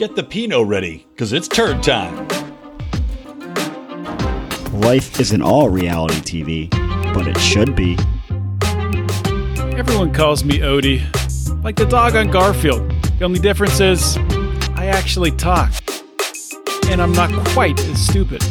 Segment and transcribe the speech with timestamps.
[0.00, 2.26] Get the Pinot ready, because it's turd time.
[4.80, 7.98] Life isn't all reality TV, but it should be.
[9.78, 11.02] Everyone calls me Odie,
[11.62, 12.90] like the dog on Garfield.
[13.18, 14.16] The only difference is
[14.74, 15.70] I actually talk.
[16.86, 18.42] And I'm not quite as stupid.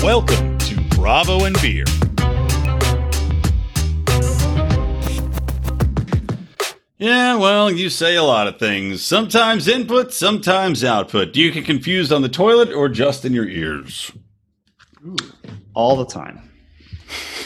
[0.00, 1.82] Welcome to Bravo and Beer.
[7.00, 9.02] Yeah, well, you say a lot of things.
[9.02, 11.32] Sometimes input, sometimes output.
[11.32, 14.12] Do you get confused on the toilet or just in your ears?
[15.72, 16.50] All the time.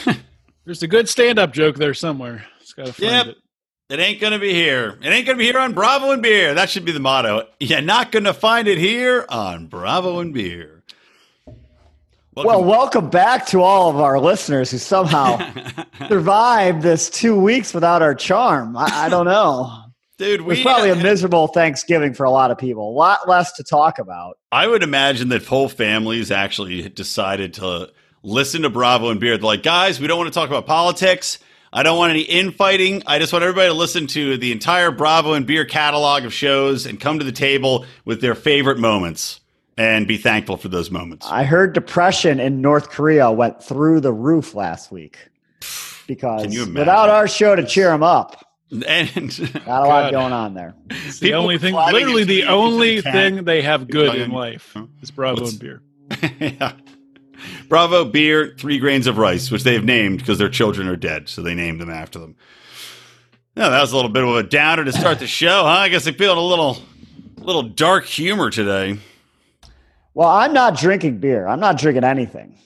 [0.65, 2.45] There's a good stand up joke there somewhere.
[2.61, 3.27] It's gotta find Yep.
[3.29, 3.37] it.
[3.91, 4.99] It ain't gonna be here.
[5.01, 6.55] It ain't gonna be here on Bravo and Beer.
[6.55, 7.47] That should be the motto.
[7.61, 10.74] You're not gonna find it here on Bravo and Beer.
[12.37, 15.39] Well, welcome back to all of our listeners who somehow
[16.09, 18.77] survived this two weeks without our charm.
[18.77, 19.73] I, I don't know.
[20.19, 22.91] dude, It was probably a uh, miserable Thanksgiving for a lot of people.
[22.91, 24.39] A lot less to talk about.
[24.51, 27.93] I would imagine that whole families actually decided to
[28.25, 29.37] listen to Bravo and Beer.
[29.37, 31.39] They're like, guys, we don't want to talk about politics.
[31.73, 33.05] I don't want any infighting.
[33.07, 36.85] I just want everybody to listen to the entire Bravo and Beer catalog of shows
[36.85, 39.41] and come to the table with their favorite moments
[39.77, 41.27] and be thankful for those moments.
[41.31, 45.19] I heard depression in North Korea went through the roof last week
[46.07, 46.75] because Can you imagine?
[46.75, 48.83] without our show to cheer them up, And
[49.65, 50.75] got a lot going on there.
[50.91, 54.31] It's the People only thing, literally the the only thing they have good Young- in
[54.31, 55.83] life is Bravo What's- and beer.
[56.41, 56.73] yeah.
[57.69, 61.43] Bravo beer, three grains of rice, which they've named because their children are dead, so
[61.43, 62.37] they named them after them.
[63.57, 65.69] Yeah, that was a little bit of a downer to start the show, huh?
[65.69, 66.79] I guess I'm feeling a little,
[67.39, 68.99] little dark humor today.
[70.15, 71.47] Well, I'm not drinking beer.
[71.47, 72.57] I'm not drinking anything.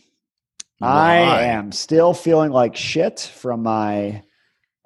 [0.79, 1.19] Why?
[1.21, 4.23] I am still feeling like shit from my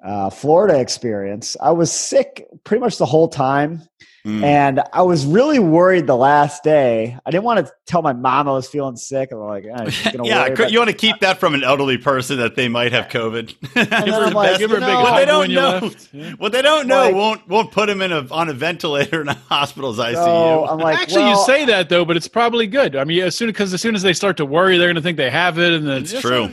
[0.03, 1.55] uh, Florida experience.
[1.61, 3.81] I was sick pretty much the whole time.
[4.25, 4.41] Mm.
[4.41, 7.17] And I was really worried the last day.
[7.25, 9.33] I didn't want to tell my mom I was feeling sick.
[9.33, 10.71] I'm like, eh, gonna yeah, worry.
[10.71, 13.53] you want to keep that from an elderly person that they might have COVID.
[13.73, 15.79] then For I'm the like, Give her a you big know, what they don't know,
[15.81, 16.09] left.
[16.13, 16.31] Yeah.
[16.37, 19.27] what they don't know Like- won't won't put him in a on a ventilator in
[19.27, 20.13] a hospital's ICU.
[20.13, 22.95] so I'm like, Actually, well, you say that though, but it's probably good.
[22.95, 25.01] I mean, as soon because as soon as they start to worry, they're going to
[25.01, 26.47] think they have it, and then It's true.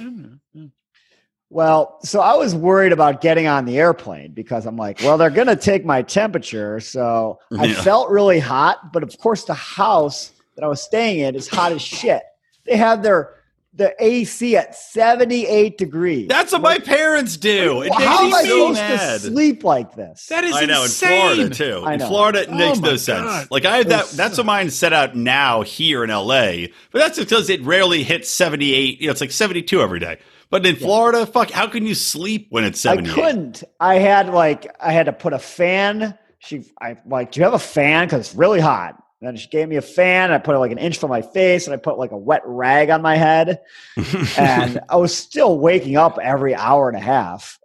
[1.53, 5.31] Well, so I was worried about getting on the airplane because I'm like, well, they're
[5.31, 6.79] going to take my temperature.
[6.79, 7.83] So I Yeah.
[7.83, 11.73] felt really hot, but of course, the house that I was staying in is hot
[11.73, 12.23] as shit.
[12.67, 13.35] They have their
[13.73, 16.27] the AC at 78 degrees.
[16.29, 17.83] That's what my parents do.
[17.83, 19.21] It Well, How am makes I so supposed mad.
[19.21, 20.27] to sleep like this?
[20.27, 21.11] That is I know insane.
[21.13, 21.87] in Florida too.
[21.89, 22.01] In.
[22.01, 23.51] Florida, it Oh makes my no sense.
[23.51, 24.01] Like I have that.
[24.01, 26.67] It's- That's what mine set out now here in LA.
[26.93, 29.01] But that's because it rarely hits seventy eight.
[29.01, 30.19] You know, it's like seventy two every day.
[30.51, 33.11] But in Florida, fuck, how can you sleep when it's 70?
[33.11, 33.65] I couldn't.
[33.79, 36.19] I had like I had to put a fan.
[36.41, 38.07] She, I like, do you have a fan?
[38.07, 39.01] Because it's really hot.
[39.21, 40.33] And then she gave me a fan.
[40.33, 42.43] I put it like an inch from my face, and I put like a wet
[42.47, 43.61] rag on my head.
[44.39, 47.59] and I was still waking up every hour and a half.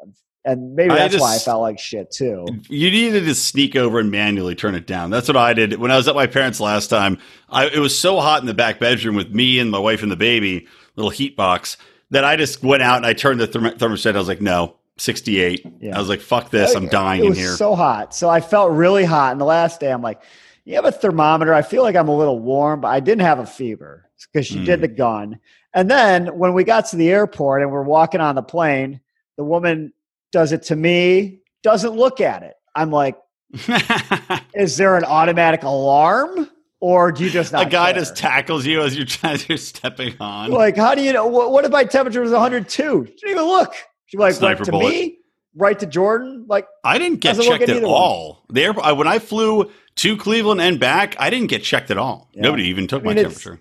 [0.43, 2.45] And maybe I that's why I felt like shit too.
[2.69, 5.09] You needed to sneak over and manually turn it down.
[5.09, 7.17] That's what I did when I was at my parents' last time.
[7.49, 10.11] I, it was so hot in the back bedroom with me and my wife and
[10.11, 11.77] the baby, little heat box,
[12.15, 14.15] that I just went out and I turned the therm- thermostat.
[14.15, 15.65] I was like, no, 68.
[15.81, 15.95] Yeah.
[15.95, 16.73] I was like, fuck this.
[16.73, 17.55] I'm dying it in here.
[17.55, 18.15] so hot.
[18.15, 19.33] So I felt really hot.
[19.33, 20.21] And the last day, I'm like,
[20.63, 21.53] you have a thermometer.
[21.53, 24.55] I feel like I'm a little warm, but I didn't have a fever because she
[24.59, 24.65] Mm.
[24.65, 25.39] did the gun.
[25.73, 29.01] And then when we got to the airport and we're walking on the plane,
[29.37, 29.91] the woman
[30.31, 32.53] does it to me, doesn't look at it.
[32.73, 33.17] I'm like,
[34.53, 36.49] is there an automatic alarm?
[36.87, 38.01] Or do you just not a guy care?
[38.01, 40.51] just tackles you as you're trying you're stepping on.
[40.51, 41.25] like, how do you know?
[41.25, 43.05] What, what if my temperature was 102?
[43.07, 43.73] She didn't even look.
[44.05, 44.89] She like Sniper went to bullet.
[44.91, 45.17] me,
[45.55, 46.45] right to Jordan.
[46.47, 47.95] Like, I didn't get Doesn't look checked at at either one.
[47.95, 48.45] all.
[48.51, 51.97] The airport, I, when I flew to Cleveland and back, I didn't get checked at
[51.97, 52.29] all.
[52.35, 52.43] Yeah.
[52.43, 53.59] Nobody even took I mean, my temperature.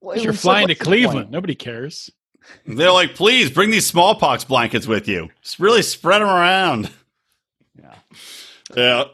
[0.00, 1.02] well, You're was like, flying to what's the point?
[1.02, 1.30] Cleveland.
[1.32, 2.10] Nobody cares.
[2.64, 5.30] They're like, please bring these smallpox blankets with you.
[5.42, 6.90] Just really spread them around.
[7.76, 7.94] Yeah.
[8.76, 9.04] Yeah.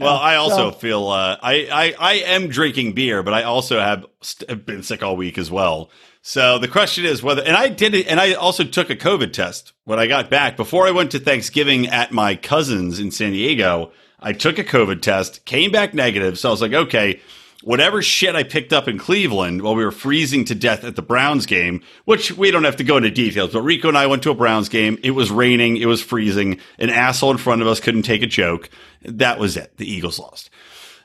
[0.00, 3.78] Well, I also so- feel uh, I, I I am drinking beer, but I also
[3.78, 5.90] have st- have been sick all week as well.
[6.26, 9.32] So the question is whether, and I did it, and I also took a COVID
[9.34, 13.32] test when I got back before I went to Thanksgiving at my cousin's in San
[13.32, 13.92] Diego.
[14.20, 16.38] I took a COVID test, came back negative.
[16.38, 17.20] So I was like, okay,
[17.62, 21.02] whatever shit I picked up in Cleveland while we were freezing to death at the
[21.02, 24.22] Browns game, which we don't have to go into details, but Rico and I went
[24.22, 24.98] to a Browns game.
[25.02, 25.76] It was raining.
[25.76, 26.58] It was freezing.
[26.78, 28.70] An asshole in front of us couldn't take a joke.
[29.04, 29.76] That was it.
[29.76, 30.50] The Eagles lost.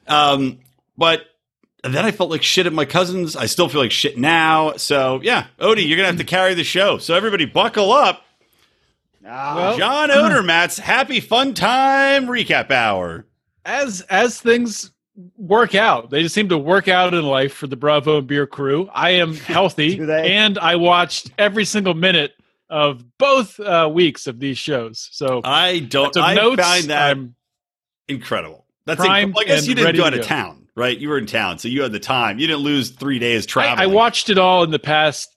[0.07, 0.59] Um,
[0.97, 1.21] but
[1.83, 3.35] then I felt like shit at my cousins.
[3.35, 4.73] I still feel like shit now.
[4.77, 6.97] So yeah, Odie, you're gonna have to carry the show.
[6.97, 8.23] So everybody, buckle up.
[9.23, 13.25] Well- John Odermatt's Happy Fun Time Recap Hour.
[13.65, 14.91] As as things
[15.37, 16.09] work out.
[16.09, 18.89] They just seem to work out in life for the Bravo and Beer crew.
[18.93, 22.31] I am healthy, and I watched every single minute
[22.69, 25.09] of both uh, weeks of these shows.
[25.11, 26.15] So I don't.
[26.17, 27.35] I notes, find that I'm-
[28.09, 28.65] incredible.
[28.85, 30.25] That's primed inc- well, I guess you didn't go out of go.
[30.25, 30.97] town, right?
[30.97, 32.39] You were in town, so you had the time.
[32.39, 33.79] You didn't lose three days I, traveling.
[33.79, 35.29] I watched it all in the past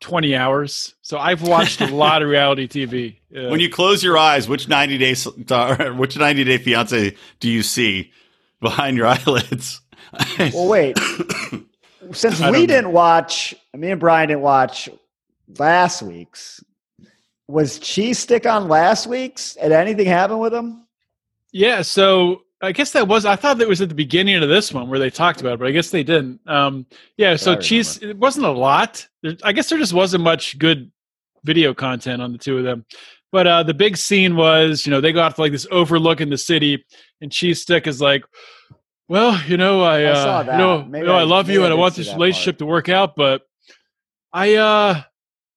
[0.00, 0.94] twenty hours.
[1.02, 3.16] So I've watched a lot of reality TV.
[3.36, 5.14] Uh, When you close your eyes, which ninety day
[5.94, 8.10] which ninety day fiance do you see
[8.60, 9.80] behind your eyelids?
[10.52, 10.98] Well, wait.
[12.12, 12.66] Since I we don't know.
[12.66, 14.88] didn't watch, me and Brian didn't watch
[15.58, 16.64] last week's.
[17.46, 19.54] Was Cheese Stick on last week's?
[19.54, 20.86] Did anything happen with him?
[21.52, 24.72] Yeah, so I guess that was I thought that was at the beginning of this
[24.72, 26.40] one where they talked about it, but I guess they didn't.
[26.46, 26.86] Um
[27.16, 29.06] yeah, so cheese it wasn't a lot.
[29.22, 30.90] There, I guess there just wasn't much good
[31.42, 32.84] video content on the two of them.
[33.32, 36.30] But uh the big scene was, you know, they go out to like this overlooking
[36.30, 36.84] the city
[37.20, 38.24] and Cheese Stick is like
[39.08, 41.64] well, you know, I, I uh, saw you know, you know, I I- love you
[41.64, 42.58] and I want this relationship part.
[42.58, 43.42] to work out, but
[44.32, 45.02] I uh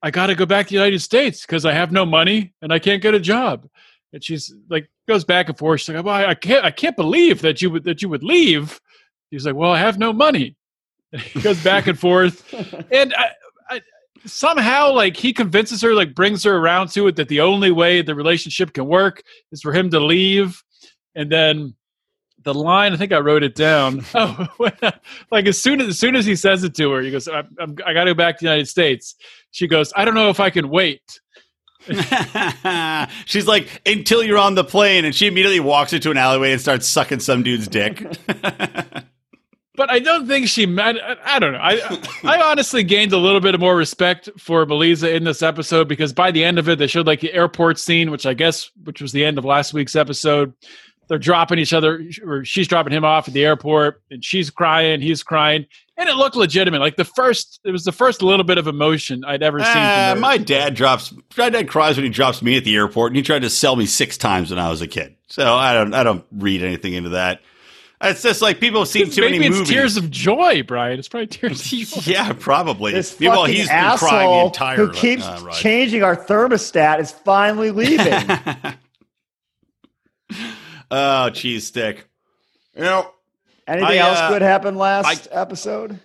[0.02, 2.74] I got to go back to the United States because I have no money and
[2.74, 3.68] I can't get a job.
[4.12, 5.82] And she's like goes back and forth.
[5.82, 8.80] She's like, well, I can't, I can't believe that you would that you would leave.
[9.32, 10.56] He's like, well, I have no money.
[11.34, 12.52] He goes back and forth,
[12.92, 13.30] and I,
[13.70, 13.82] I,
[14.26, 18.02] somehow, like, he convinces her, like, brings her around to it that the only way
[18.02, 19.22] the relationship can work
[19.52, 20.64] is for him to leave,
[21.16, 21.76] and then.
[22.46, 24.04] The line, I think I wrote it down.
[24.16, 24.74] Oh, when,
[25.32, 27.48] like as soon as as soon as he says it to her, he goes, "I'm,
[27.58, 29.16] I'm I got to go back to the United States."
[29.52, 31.22] She goes, "I don't know if I can wait."
[33.26, 36.62] She's like, until you're on the plane, and she immediately walks into an alleyway and
[36.62, 38.06] starts sucking some dude's dick.
[39.76, 41.00] but I don't think she meant.
[41.26, 41.60] I, don't know.
[41.60, 46.14] I I honestly gained a little bit more respect for Melissa in this episode because
[46.14, 49.02] by the end of it, they showed like the airport scene, which I guess which
[49.02, 50.54] was the end of last week's episode.
[51.08, 55.02] They're dropping each other, or she's dropping him off at the airport, and she's crying,
[55.02, 55.66] he's crying,
[55.98, 56.80] and it looked legitimate.
[56.80, 59.72] Like the first, it was the first little bit of emotion I'd ever seen.
[59.74, 60.20] from Uh, her.
[60.20, 61.14] my dad drops.
[61.38, 63.76] My dad cries when he drops me at the airport, and he tried to sell
[63.76, 65.16] me six times when I was a kid.
[65.28, 65.94] So I don't.
[65.94, 67.42] I don't read anything into that.
[68.02, 69.70] It's just like people have seen too Maybe many it's movies.
[69.70, 71.00] tears of joy, Brian.
[71.00, 72.02] It's probably tears of joy.
[72.12, 72.92] yeah, probably.
[72.92, 74.76] This People, fucking he's been crying the asshole entire.
[74.76, 75.54] who keeps uh, ride.
[75.56, 78.28] changing our thermostat is finally leaving.
[80.94, 82.08] oh, cheese stick.
[82.76, 83.12] You know,
[83.68, 86.00] Anything I, else uh, good happened last episode?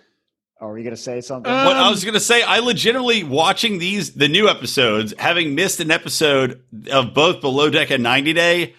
[0.61, 1.51] Oh, are you going to say something?
[1.51, 5.55] Uh, what I Um, was gonna say, I legitimately watching these the new episodes, having
[5.55, 8.75] missed an episode of both Below Deck and 90 Day.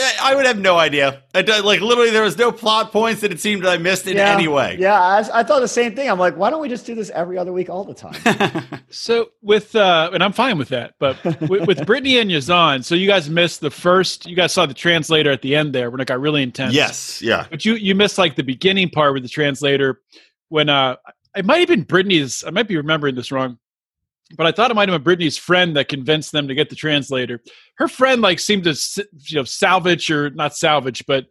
[0.00, 1.22] I would have no idea.
[1.34, 4.06] I don't- like literally, there was no plot points that it seemed that I missed
[4.06, 4.76] in yeah, any way.
[4.78, 6.08] Yeah, I, I thought the same thing.
[6.08, 8.64] I'm like, why don't we just do this every other week all the time?
[8.90, 12.94] So with uh and I'm fine with that, but with, with Brittany and Yazan, so
[12.94, 16.00] you guys missed the first you guys saw the translator at the end there when
[16.00, 16.72] it got really intense.
[16.72, 17.46] yes, yeah.
[17.50, 20.00] But you you missed like the beginning part with the translator
[20.48, 20.96] when uh
[21.36, 23.58] it might have been Brittany's I might be remembering this wrong.
[24.36, 26.76] But I thought it might have been Brittany's friend that convinced them to get the
[26.76, 27.40] translator.
[27.76, 28.74] Her friend like seemed to
[29.26, 31.26] you know salvage or not salvage, but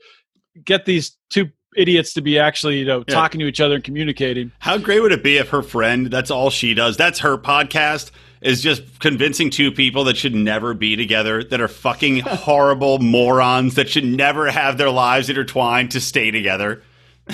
[0.63, 3.13] get these two idiots to be actually you know Yeah.
[3.13, 4.51] talking to each other and communicating.
[4.59, 8.09] How great would it be if her friend, that's all she does, that's her podcast,
[8.41, 13.75] is just convincing two people that should never be together, that are fucking horrible morons,
[13.75, 16.81] that should never have their lives intertwined to stay together.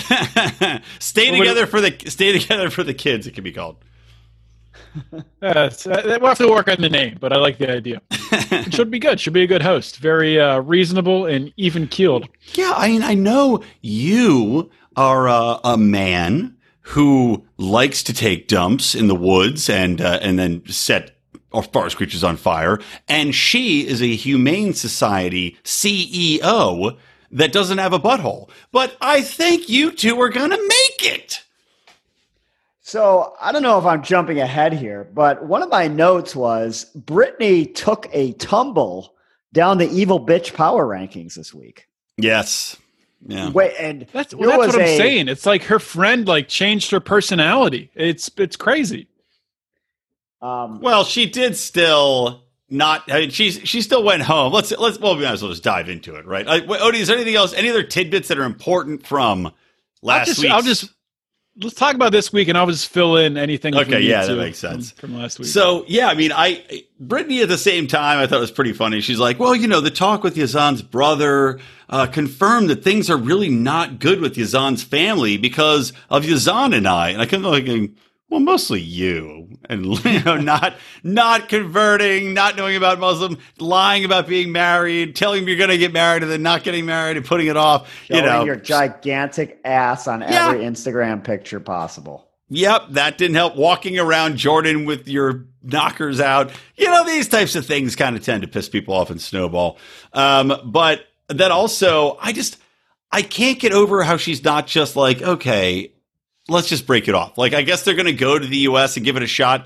[1.00, 3.78] stay Well, together for the stay together for the kids, it could be called.
[5.42, 8.02] Uh, we'll have to work on the name, but I like the idea.
[8.10, 9.20] It should be good.
[9.20, 9.98] Should be a good host.
[9.98, 12.30] Very uh, reasonable and even keeled.
[12.54, 18.96] Yeah, I mean, I know you are uh, a man who likes to take dumps
[18.96, 21.18] in the woods and uh, and then set
[21.52, 26.98] or forest creatures on fire, and she is a humane society CEO
[27.32, 28.50] that doesn't have a butthole.
[28.72, 31.43] But I think you two are gonna make it.
[32.94, 36.86] So I don't know if I'm jumping ahead here, but one of my notes was
[36.94, 39.16] Brittany took a tumble
[39.52, 41.88] down the evil bitch power rankings this week.
[42.18, 42.78] Yes.
[43.26, 43.50] Yeah.
[43.50, 45.28] Wait, and That's, well, that's what I'm a- saying.
[45.28, 47.90] It's like her friend like changed her personality.
[47.96, 49.08] It's it's crazy.
[50.40, 53.12] Um, Well, she did still not.
[53.12, 54.54] I mean, she's she still went home.
[54.54, 56.46] Let's let's well, we might as well just dive into it, right?
[56.46, 57.56] Like, wait, Odie, is there anything else?
[57.56, 59.54] Any other tidbits that are important from I'll
[60.04, 60.52] last just, week?
[60.52, 60.94] I'll just
[61.62, 63.76] let's talk about this week, and I'll just fill in anything.
[63.76, 64.92] Okay, yeah, that makes sense.
[64.92, 65.48] from, last week.
[65.48, 68.74] So yeah, I mean, I Brittany at the same time, I thought it was pretty
[68.74, 69.02] funny.
[69.02, 73.18] She's like, well, you know, the talk with Yazan's brother uh, confirmed that things are
[73.18, 77.10] really not good with Yazan's family because of Yazan and I.
[77.10, 77.96] And I kept thinking,
[78.34, 80.74] Well, mostly you, and you know, not
[81.04, 85.94] not converting, not knowing about Muslim, lying about being married, telling you're going to get
[85.94, 87.88] married, and then not getting married and putting it off.
[88.06, 90.48] Showing you know, your gigantic ass on Yeah.
[90.48, 92.28] every Instagram picture possible.
[92.50, 93.56] Yep, that didn't help.
[93.56, 96.52] Walking around Jordan with your knockers out.
[96.76, 99.78] You know, these types of things kind of tend to piss people off and snowball.
[100.12, 102.58] Um, but then also, I just,
[103.12, 105.93] I can't get over how she's not just like, okay,
[106.50, 107.38] let's just break it off.
[107.38, 108.98] Like, I guess they're going to go to the U.S.
[108.98, 109.66] and give it a shot.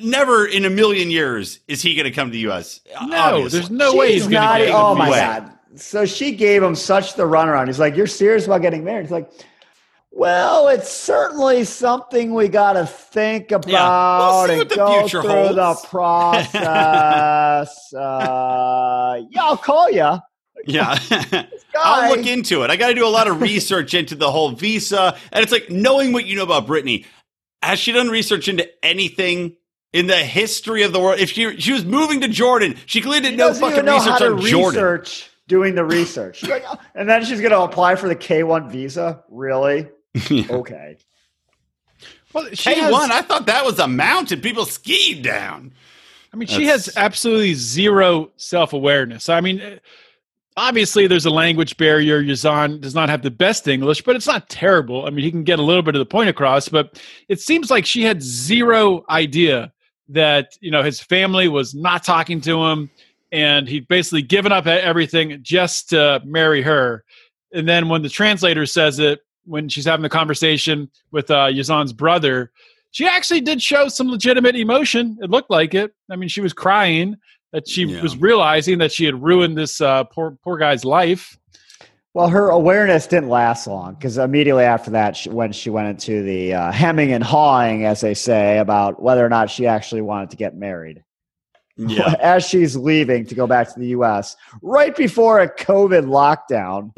[0.00, 2.80] Never in a million years is he going to come to the U.S.
[3.06, 3.60] No, obviously.
[3.60, 4.58] there's no way he's going not.
[4.58, 5.18] to get Oh my way.
[5.18, 5.52] god!
[5.76, 7.66] So she gave him such the runaround.
[7.68, 9.30] He's like, "You're serious about getting married?" He's like,
[10.10, 15.20] "Well, it's certainly something we got to think about We'll and what the go through
[15.22, 20.18] holds." the process." uh, yeah, I'll call you.
[20.66, 20.98] Yeah.
[21.78, 22.70] I'll look into it.
[22.70, 25.16] I got to do a lot of research into the whole visa.
[25.32, 27.04] And it's like knowing what you know about Brittany.
[27.62, 29.56] Has she done research into anything
[29.92, 31.18] in the history of the world?
[31.20, 33.86] If she she was moving to Jordan, she clearly She did no doesn't fucking even
[33.86, 34.82] know research how to on Jordan.
[34.82, 36.42] research doing the research.
[36.46, 39.22] Like, "Oh," and then she's going to apply for the K one visa.
[39.28, 39.88] Really?
[40.30, 40.96] Okay.
[42.32, 45.72] Well, she K has, I thought that was a mountain people skied down.
[46.32, 49.28] I mean, she has absolutely zero self awareness.
[49.30, 49.80] I mean,
[50.56, 52.22] obviously, there's a language barrier.
[52.22, 55.06] Yazan does not have the best English, but it's not terrible.
[55.06, 57.70] I mean, he can get a little bit of the point across, but it seems
[57.70, 59.72] like she had zero idea
[60.08, 62.90] that, you know, his family was not talking to him
[63.32, 67.04] and he'd basically given up everything just to marry her.
[67.52, 71.92] And then when the translator says it, when she's having the conversation with uh, Yazan's
[71.92, 72.50] brother,
[72.92, 75.18] she actually did show some legitimate emotion.
[75.20, 75.94] It looked like it.
[76.10, 77.16] I mean, she was crying
[77.56, 78.02] that she Yeah.
[78.02, 81.38] was realizing that she had ruined this uh, poor poor guy's life.
[82.12, 86.22] Well, her awareness didn't last long because immediately after that, she, when she went into
[86.22, 90.30] the uh, hemming and hawing, as they say, about whether or not she actually wanted
[90.30, 91.02] to get married.
[91.78, 92.14] Yeah.
[92.20, 96.90] As she's leaving to go back to the U.S., right before a COVID lockdown,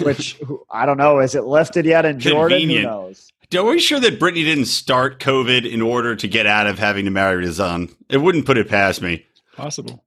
[0.04, 2.58] which I don't know, is it lifted yet in Jordan?
[2.58, 2.84] Who Convenient.
[2.86, 3.32] knows?
[3.56, 7.04] Are we sure that Brittany didn't start COVID in order to get out of having
[7.04, 7.94] to marry Razan?
[8.08, 9.24] It wouldn't put it past me.
[9.56, 10.04] Possible.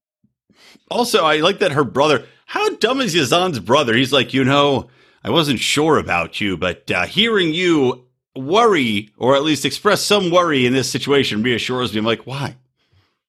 [0.90, 2.26] Also, I like that her brother.
[2.46, 3.96] How dumb is Yazan's brother?
[3.96, 4.90] He's like, you know,
[5.24, 10.32] I wasn't sure about you, but uh, hearing you worry, or at least express some
[10.32, 12.00] worry in this situation, reassures me.
[12.00, 12.56] I'm like, why?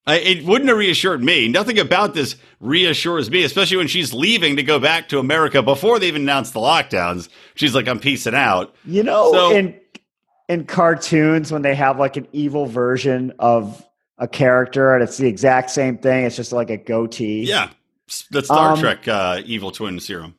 [0.06, 1.46] I, it wouldn't have reassured me.
[1.48, 5.98] Nothing about this reassures me, especially when she's leaving to go back to America before
[5.98, 7.28] they even announced the lockdowns.
[7.54, 8.74] She's like, I'm peacing out.
[8.84, 9.78] You know, So- in
[10.48, 13.84] in cartoons when they have like an evil version of
[14.20, 17.42] a character and it's the exact same thing, it's just like a goatee.
[17.42, 17.70] Yeah,
[18.30, 20.36] that's Star Um, Trek uh, evil twin serum.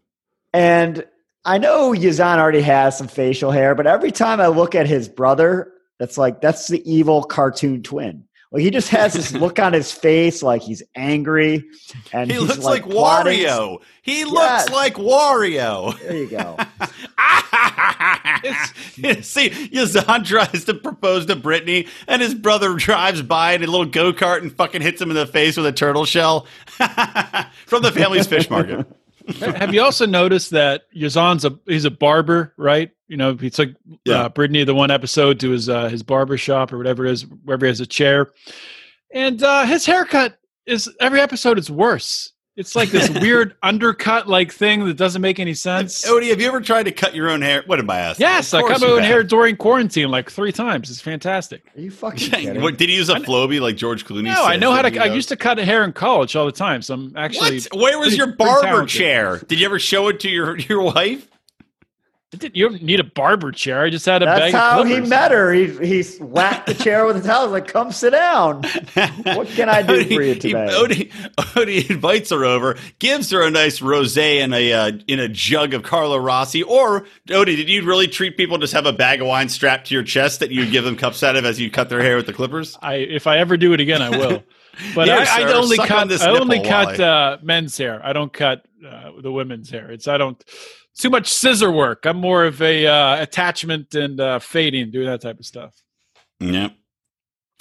[0.54, 1.06] And
[1.44, 5.10] I know Yazan already has some facial hair, but every time I look at his
[5.10, 8.26] brother, that's like that's the evil cartoon twin.
[8.54, 11.64] Like he just has this look on his face, like he's angry,
[12.12, 13.78] and He looks like, plotting- Wario.
[14.02, 14.30] He Yes.
[14.30, 15.98] looks like Wario.
[16.02, 16.58] There you go.
[19.22, 23.86] See, Yazan tries to propose to Brittany, and his brother drives by in a little
[23.86, 26.46] go kart and fucking hits him in the face with a turtle shell
[27.68, 28.86] from the family's fish market.
[29.40, 32.92] Have you also noticed that Yazan's a he's a barber, right?
[33.08, 33.70] You know, he took
[34.06, 34.24] Yeah.
[34.24, 37.24] uh, Brittany the one episode to his uh, his barber shop or whatever it is,
[37.24, 38.32] wherever he has a chair,
[39.14, 42.34] and uh, his haircut is every episode is worse.
[42.58, 46.06] It's like this weird undercut like thing that doesn't make any sense.
[46.06, 47.64] Odie, have you ever tried to cut your own hair?
[47.66, 48.26] What am I asking?
[48.26, 49.06] Yes, I cut my own have.
[49.08, 50.90] hair during quarantine like three times.
[50.90, 51.64] It's fantastic.
[51.76, 52.62] Are you fucking kidding?
[52.62, 54.24] What, did he use a Flowbee like George Clooney?
[54.24, 55.02] No, I know how to.
[55.02, 57.62] I used to cut hair in college all the time, so I'm actually.
[57.72, 57.80] What?
[57.82, 59.38] Where was pretty- your barber chair?
[59.38, 61.28] Did you ever show it to your your wife?
[62.34, 63.82] It didn't- you don't need a barber chair.
[63.84, 64.40] I just had a bag.
[64.40, 65.52] That's bag how of he met her.
[65.52, 65.68] He
[66.02, 67.44] he whacked the chair with a towel.
[67.48, 68.64] He's like, "Come sit down."
[69.24, 70.68] What can I do for you Odie- today?
[70.72, 71.12] Odie,
[71.56, 75.74] Odie invites her over, gives her a nice rosé in a uh, in a jug
[75.74, 76.64] of Carlo Rossi.
[76.64, 79.94] Or Odie, did you really treat people just have a bag of wine strapped to
[79.94, 82.28] your chest that you give them cups out of as you cut their hair with
[82.28, 82.78] the clippers?
[82.82, 84.44] I if I ever do it again, I will.
[84.96, 86.10] But Here, I, I only suck on cut.
[86.10, 88.02] this I only nipple cut uh, men's hair.
[88.04, 89.92] I don't cut uh, the women's hair.
[89.92, 90.44] It's I don't
[90.98, 92.06] too much scissor work.
[92.06, 95.76] I'm more of a uh, attachment and uh, fading, doing that type of stuff.
[96.40, 96.70] Yeah.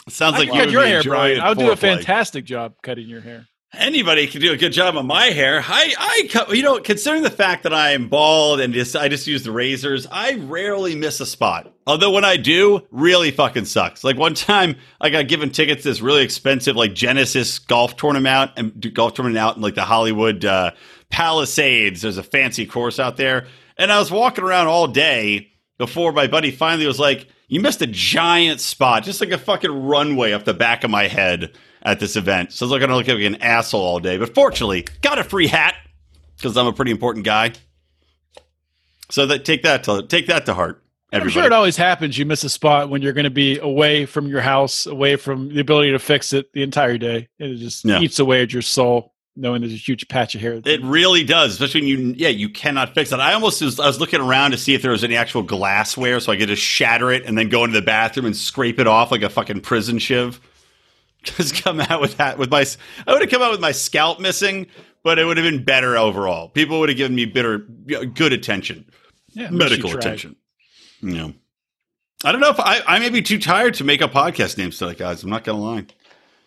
[0.09, 1.41] Sounds I like you cut your be hair, Brian.
[1.41, 3.47] I'll do a fantastic job cutting your hair.
[3.73, 5.63] Anybody can do a good job on my hair.
[5.65, 9.29] I, I, you know, considering the fact that I am bald and just I just
[9.29, 11.73] use the razors, I rarely miss a spot.
[11.87, 14.03] Although when I do, really fucking sucks.
[14.03, 18.51] Like one time, I got given tickets to this really expensive like Genesis golf tournament
[18.57, 20.73] and golf tournament out in like the Hollywood uh,
[21.11, 22.03] Palisades.
[22.03, 23.47] There's a fancy course out there,
[23.79, 27.83] and I was walking around all day before my buddy finally was like, You missed
[27.83, 32.01] a giant spot, just like a fucking runway up the back of my head at
[32.01, 32.53] this event.
[32.53, 34.19] So I was looking to look like an asshole all day.
[34.19, 35.75] But fortunately, got a free hat
[36.37, 37.53] because I'm a pretty important guy.
[39.11, 40.83] So that take that to take that to heart.
[41.13, 42.17] I'm sure it always happens.
[42.17, 45.53] You miss a spot when you're going to be away from your house, away from
[45.53, 47.27] the ability to fix it the entire day.
[47.41, 47.99] And it just Yeah.
[48.01, 50.61] eats away at your soul, knowing there's a huge patch of hair.
[50.65, 53.19] It really does, especially when you, yeah, you cannot fix it.
[53.19, 56.21] I almost was, I was looking around to see if there was any actual glassware
[56.21, 58.87] so I could just shatter it and then go into the bathroom and scrape it
[58.87, 60.41] off like a fucking prison shiv.
[61.23, 62.65] Just come out with that, with my,
[63.07, 64.67] I would have come out with my scalp missing,
[65.03, 66.49] but it would have been better overall.
[66.49, 68.87] People would have given me bitter, good attention,
[69.33, 70.37] yeah, medical attention.
[71.03, 71.33] You know,
[72.25, 74.79] I don't know if I, I may be too tired to make up podcast names
[74.79, 75.23] today, guys.
[75.23, 75.87] I'm not going to lie.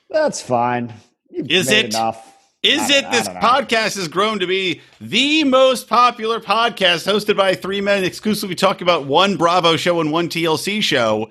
[0.10, 0.94] That's fine.
[1.30, 1.94] You've Is made it?
[1.96, 2.30] enough?
[2.64, 7.12] Is I- it I this don't podcast has grown to be the most popular podcast
[7.12, 11.30] hosted by three men exclusively talking about one Bravo show and one TLC show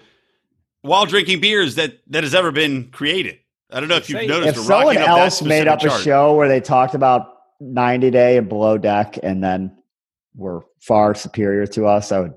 [0.83, 3.39] while drinking beers that that has ever been created?
[3.71, 4.51] I don't know if you've noticed.
[4.51, 8.11] If we're someone up else made specific up a show where they talked about 90
[8.11, 9.75] Day and Below Deck and then
[10.37, 12.35] were far superior to us, I would.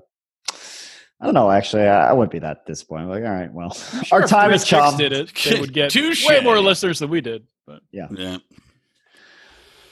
[1.20, 1.50] I don't know.
[1.50, 3.08] Actually, I, I wouldn't be that disappointed.
[3.08, 3.70] Like, all right, well,
[4.04, 4.96] Sure, our time Chris has come.
[4.98, 5.32] Did it?
[5.44, 6.26] They would get Touche.
[6.26, 7.46] way more listeners than we did.
[7.66, 8.08] But Yeah.
[8.10, 8.36] Yeah.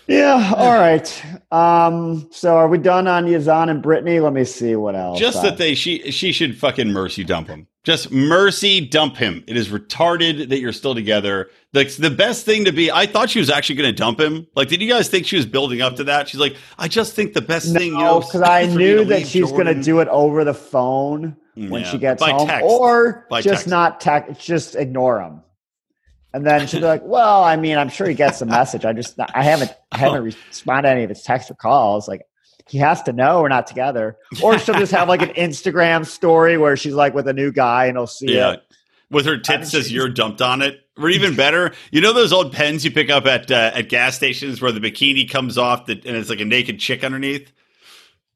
[0.07, 0.53] yeah.
[0.57, 1.25] All right.
[1.51, 2.29] Um.
[2.31, 4.21] So, are we done on Yazan and Brittany?
[4.21, 5.19] Let me see what else.
[5.19, 7.67] Just I- that they she she should fucking mercy dump him.
[7.85, 9.45] Just mercy dump him.
[9.47, 11.51] It is retarded that you're still together.
[11.73, 12.91] The the best thing to be.
[12.91, 14.47] I thought she was actually going to dump him.
[14.57, 16.29] Like, did you guys think she was building up to that?
[16.29, 17.93] She's like, I just think the best thing.
[17.93, 20.45] You know, No, because I for me knew that she's going to do it over
[20.45, 22.65] the phone when Yeah, she gets by home, text.
[22.67, 23.69] or By just text.
[23.69, 25.43] not text, just ignore him.
[26.33, 28.85] And then she'll be like, "Well, I mean, I'm sure he gets the message.
[28.85, 32.09] I just, I haven't, I haven't responded to any of his texts or calls.
[32.09, 32.23] Like,
[32.69, 36.57] he has to know we're not together." Or she'll just have like an Instagram story
[36.59, 38.53] where she's like with a new guy, and he'll see Yeah.
[38.55, 38.63] it.
[39.11, 40.81] With her mean, tits says you're dumped on it.
[40.97, 44.17] Or even better, you know those old pens you pick up at uh, at gas
[44.17, 47.51] stations where the bikini comes off the, and it's like a naked chick underneath,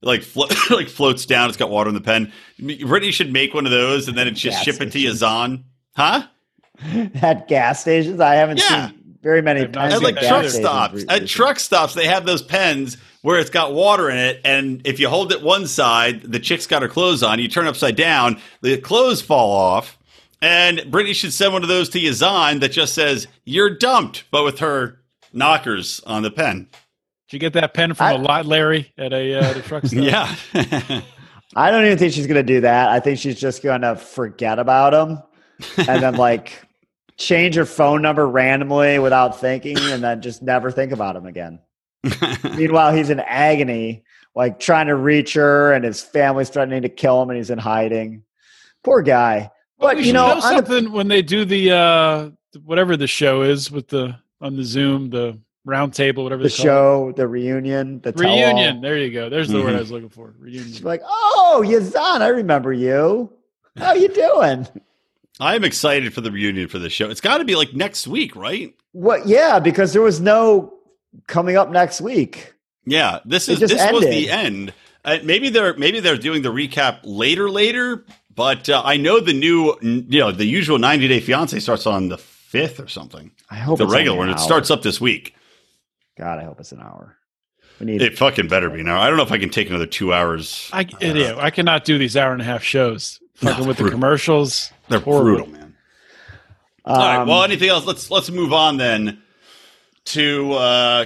[0.03, 1.49] like flo- like floats down.
[1.49, 2.33] It's got water in the pen.
[2.61, 5.23] Brittany should make one of those and then it's just Gas ship it to stations.
[5.23, 5.63] Yazan,
[5.97, 6.23] huh?
[7.23, 8.89] At gas stations, I haven't Yeah.
[8.91, 10.49] seen very many pens At like truck gas either.
[10.49, 11.05] stations stops.
[11.09, 12.97] At truck stops, they have those pens
[13.29, 16.67] where it's got water in it, and if you hold it one side, the chick's
[16.67, 17.39] got her clothes on.
[17.39, 19.99] You turn upside down, the clothes fall off.
[20.41, 24.45] And Brittany should send one of those to Yazan that just says "You're dumped," but
[24.45, 25.03] with her
[25.35, 26.69] knockers on the pen.
[27.29, 29.85] did you get that pen from I- a lot, Larry, at a uh, the truck
[29.87, 30.01] stop?
[30.03, 30.35] Yeah,
[31.55, 32.89] I don't even think she's going to do that.
[32.89, 35.19] I think she's just going to forget about him
[35.87, 36.63] and then like
[37.19, 41.59] change her phone number randomly without thinking and then just never think about him again.
[42.57, 47.23] Meanwhile, he's in agony, like trying to reach her and his family's threatening to kill
[47.23, 48.23] him and he's in hiding.
[48.85, 49.51] Poor guy.
[49.79, 52.31] But But we you know, know on the- something when they do the uh
[52.65, 56.55] whatever the show is with the on the Zoom, the round table, whatever the they
[56.57, 58.57] call show, the reunion, the reunion.
[58.57, 58.81] tell-all.
[58.81, 59.29] There you go.
[59.29, 59.77] There's the word Mhm.
[59.77, 60.35] I was looking for.
[60.39, 60.65] Reunion.
[60.65, 63.31] She's like, "Oh, Yazan, I remember you.
[63.77, 64.67] How you doing?"
[65.41, 67.09] I am excited for the reunion for the show.
[67.11, 68.75] It's got to be like next week, right?
[68.93, 69.27] What?
[69.29, 70.73] Yeah, because there was no
[71.27, 72.55] coming up next week.
[72.85, 74.73] Yeah, this It is just this was the end.
[75.05, 78.05] Uh, maybe they're maybe they're doing the recap later, later.
[78.35, 82.09] But uh, I know the new, you know, the usual 90 Day Fiance starts on
[82.09, 83.33] the fifth or something.
[83.51, 84.29] I hope The it's regular one.
[84.31, 85.35] It starts up this week.
[86.17, 87.17] God, I hope it's an hour.
[87.81, 89.01] We need It fucking better be now.
[89.01, 90.71] I don't know if I can take another two hours.
[90.73, 93.21] I yeah, I cannot do these hour and a half shows.
[93.43, 94.73] No, Fucking with the commercials.
[94.89, 95.47] They're horrible.
[95.47, 95.77] brutal, man.
[96.85, 97.17] All right.
[97.19, 97.87] Um, Well, anything else?
[97.87, 99.23] Let's let's move on then
[100.09, 101.05] to uh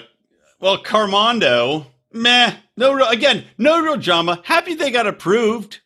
[0.61, 1.87] well, Carmondo.
[2.13, 2.55] Meh.
[2.77, 4.41] No real again, no real drama.
[4.45, 5.81] Happy they got approved.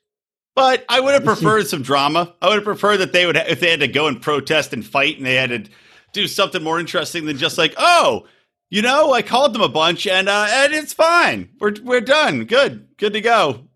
[0.55, 2.35] But I would have preferred some drama.
[2.41, 4.85] I would have preferred that they would, if they had to go and protest and
[4.85, 5.71] fight, and they had to
[6.15, 8.27] do something more interesting than just like, oh,
[8.71, 11.51] you know, I called them a bunch, and uh, and it's fine.
[11.61, 12.45] We're we're done.
[12.45, 13.67] Good, good to go.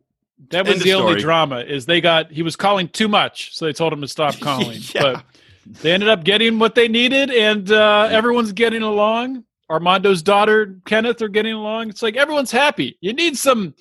[0.48, 1.60] That was End the only drama.
[1.60, 4.80] Is they got he was calling too much, so they told him to stop calling.
[4.94, 5.02] Yeah.
[5.02, 5.24] But
[5.66, 9.44] they ended up getting what they needed, and uh, everyone's getting along.
[9.70, 11.90] Armando's daughter Kenneth are getting along.
[11.90, 12.98] It's like everyone's happy.
[13.00, 13.74] You need some,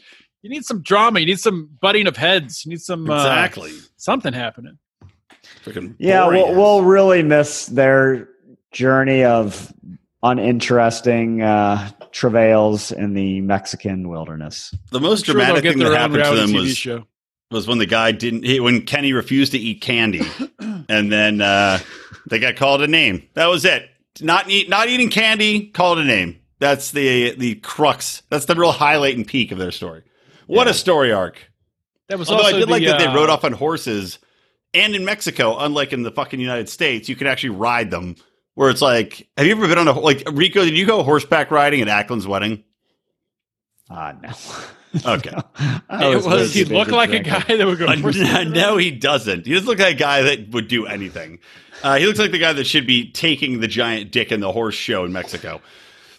[0.43, 1.19] you need some drama.
[1.19, 2.63] You need some butting of heads.
[2.63, 3.71] You need some uh, Exactly.
[3.97, 4.77] something happening.
[5.65, 8.29] Freaking yeah, we'll, we'll really miss their
[8.71, 9.73] journey of
[10.21, 14.73] uninteresting uh, travails in the Mexican wilderness.
[14.91, 17.07] the most Sure, they'll dramatic get thing that happened to reality them TV was show.
[17.51, 20.21] Was when the guy didn't he, when Kenny refused to eat candy,
[20.89, 21.79] and then uh,
[22.29, 23.27] they got called a name.
[23.33, 23.89] That was it.
[24.21, 26.39] Not eat, not eating candy, called a name.
[26.59, 28.21] That's the the crux.
[28.29, 30.03] That's the real highlight and peak of their story.
[30.47, 30.71] What Yeah.
[30.71, 31.49] a story arc!
[32.07, 34.19] That was Although I did like the, that they uh, rode off on horses
[34.73, 38.15] And in Mexico, unlike in the fucking United States, you can actually ride them.
[38.55, 40.65] Where it's like, have you ever been on a like Rico?
[40.65, 42.63] Did you go horseback riding at Ackland's wedding?
[43.89, 44.29] Uh, no.
[45.06, 45.36] Okay.
[45.89, 47.86] I It was was, he looked busy like a guy that would go.
[47.86, 49.45] Uh, horse- no, he doesn't.
[49.45, 51.39] He doesn't look like a guy that would do anything.
[51.84, 54.52] Uh, he looks like the guy that should be taking the giant dick in the
[54.52, 55.62] horse show in Mexico.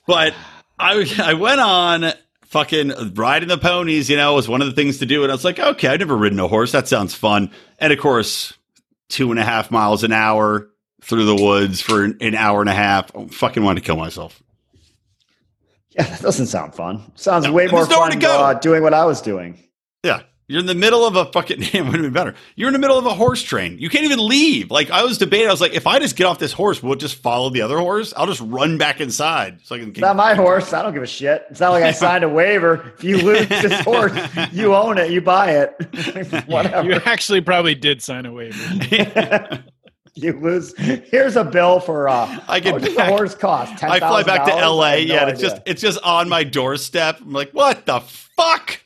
[0.06, 0.34] But
[0.78, 2.12] I, I went on
[2.46, 4.08] fucking riding the ponies.
[4.08, 5.98] You know, was one of the things to do, and I was like, okay, I've
[5.98, 6.72] never ridden a horse.
[6.72, 7.50] That sounds fun.
[7.78, 8.54] And of course,
[9.08, 10.68] two and a half miles an hour
[11.02, 13.14] through the woods for an, an hour and a half.
[13.16, 14.40] I fucking wanted to kill myself.
[15.90, 17.10] Yeah, that doesn't sound fun.
[17.16, 18.44] Sounds No, way there's more nowhere fun to go.
[18.44, 19.58] Uh, doing what I was doing.
[20.04, 20.22] Yeah.
[20.46, 22.34] You're in the middle of a fucking, it would have been better.
[22.56, 23.78] You're in the middle of a horse train.
[23.78, 24.68] You can't even leave.
[24.72, 26.96] Like, I was debating, I was like, if I just get off this horse, we'll
[26.96, 28.12] just follow the other horse?
[28.16, 29.60] I'll just run back inside.
[29.62, 30.72] So I can It's not my horse.
[30.72, 31.44] I don't give a shit.
[31.50, 32.92] It's not like I signed a waiver.
[32.96, 34.12] If you lose this horse,
[34.50, 35.12] you own it.
[35.12, 36.48] You buy it.
[36.48, 36.88] Whatever.
[36.88, 39.62] You actually probably did sign a waiver.
[40.24, 40.76] you lose.
[40.76, 42.08] Here's a bill for.
[42.08, 43.72] Uh, I get how back- a horse cost?
[43.74, 43.90] $10,000?
[43.90, 44.90] I fly back to LA.
[44.90, 45.50] No yeah, it's idea.
[45.50, 47.20] just it's just on my doorstep.
[47.20, 48.80] I'm like, what the fuck?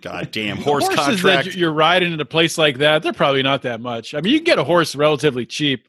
[0.00, 1.44] God damn horse Horses contract.
[1.46, 4.14] that you're riding in a place like that, they're probably not that much.
[4.14, 5.86] I mean, you can get a horse relatively cheap.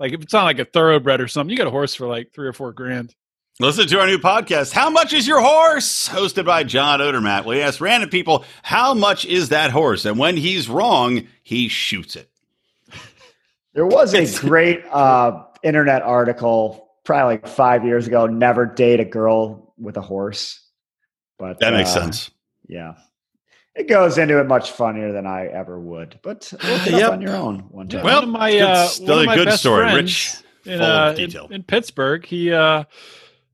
[0.00, 2.32] Like if it's not like a thoroughbred or something, you get a horse for like
[2.32, 3.14] three or four grand.
[3.60, 6.08] Listen to our new podcast, How Much is Your Horse?
[6.08, 7.44] Hosted by John Odermatt.
[7.44, 10.04] We ask random people, how much is that horse?
[10.04, 12.27] And when he's wrong, he shoots it.
[13.78, 18.26] There was a great uh, internet article probably like five years ago.
[18.26, 20.66] Never date a girl with a horse.
[21.38, 22.30] But That makes uh, sense.
[22.66, 22.94] Yeah,
[23.76, 26.18] it goes into it much funnier than I ever would.
[26.24, 27.02] But look it Yep.
[27.04, 28.02] up on your own one time.
[28.02, 30.42] Well, one of my good- uh, still one of a my good best story, friends
[30.64, 31.48] rich, in, full uh, in, detail.
[31.52, 32.26] in Pittsburgh.
[32.26, 32.82] He uh,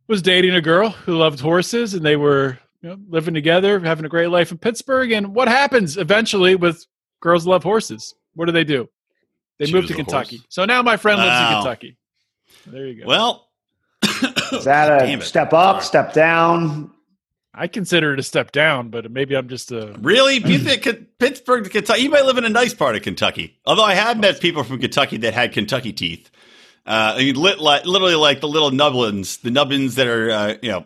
[0.09, 4.07] was dating a girl who loved horses, and they were you know, living together, having
[4.07, 5.13] a great life in Pittsburgh.
[5.13, 6.83] And what happens eventually with
[7.21, 8.15] girls love horses?
[8.33, 8.89] What do they do?
[9.59, 10.37] They move Choose to Kentucky.
[10.39, 10.47] horse.
[10.49, 11.97] So now my friend lives in Kentucky.
[12.67, 13.07] There you go.
[13.07, 13.49] Well,
[14.53, 15.85] Is that a step up, Sorry.
[15.85, 16.91] step down?
[17.57, 19.97] I consider it a step down, but maybe I'm just a.
[20.01, 20.37] Really?
[20.39, 22.03] You think Pittsburgh Kentucky?
[22.03, 23.59] You might live in a nice part of Kentucky.
[23.65, 26.31] Although I have met people from Kentucky that had Kentucky teeth.
[26.85, 30.55] Uh, I mean, lit, like, literally like the little nubbins, the nubbins that are, uh,
[30.63, 30.85] you know,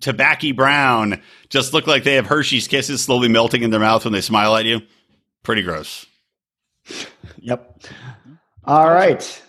[0.00, 4.12] tobacco brown, just look like they have Hershey's kisses slowly melting in their mouth when
[4.12, 4.80] they smile at you.
[5.42, 6.06] Pretty gross.
[7.40, 7.82] Yep.
[8.64, 9.42] All right.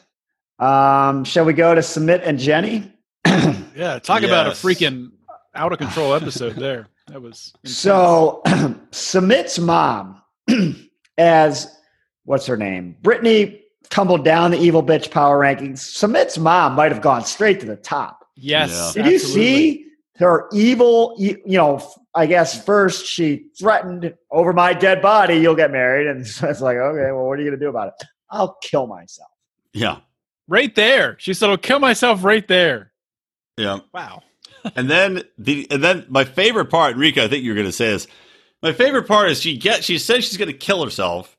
[0.59, 2.91] Um, shall we go to Sumit and Jenny?
[3.73, 5.11] Yeah, talk about a freaking
[5.55, 6.87] out of control episode there.
[7.07, 7.77] That was intense.
[7.77, 8.41] So,
[8.91, 10.21] Sumit's mom,
[11.17, 11.73] as
[12.25, 12.97] what's her name?
[13.01, 15.79] Brittany tumbled down the evil bitch power rankings.
[15.79, 18.25] Sumit's mom might have gone straight to the top.
[18.35, 18.93] yes.
[18.93, 19.85] Did you see
[20.17, 21.15] her evil?
[21.17, 26.07] e- You know, I guess first she threatened over my dead body, you'll get married.
[26.07, 28.07] And so it's like, okay, well, what are you going to do about it?
[28.29, 29.29] I'll kill myself.
[29.73, 29.97] Yeah.
[30.47, 31.15] right there?
[31.19, 32.91] She said, "I'll kill myself right there."
[33.57, 33.79] Yeah.
[33.93, 34.23] Wow.
[34.75, 37.91] and then the and then my favorite part, Rico, I think you're going to say
[37.91, 38.07] this.
[38.61, 41.37] My favorite part is she get she says she's going to kill herself,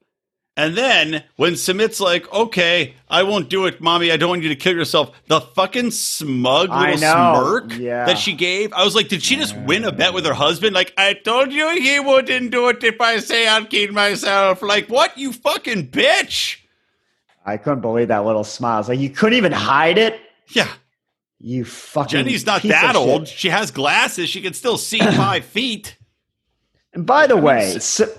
[0.56, 4.10] and then when Sumit's like, "Okay, I won't do it, mommy.
[4.12, 8.04] I don't want you to kill yourself," the fucking smug little smirk Yeah.
[8.04, 10.74] that she gave, I was like, did she just win a bet with her husband?
[10.74, 14.60] Like, I told you he wouldn't do it if I say I'll kill myself.
[14.62, 16.56] Like, what you fucking bitch?
[17.44, 18.80] I couldn't believe that little smile.
[18.80, 20.20] It's like you couldn't even hide it.
[20.50, 20.68] Yeah,
[21.40, 23.08] You fucking Jenny's not that of shit.
[23.08, 23.26] old.
[23.28, 24.28] She has glasses.
[24.28, 25.96] She can still see five feet.
[26.94, 28.12] And by the mean, way, s- Su-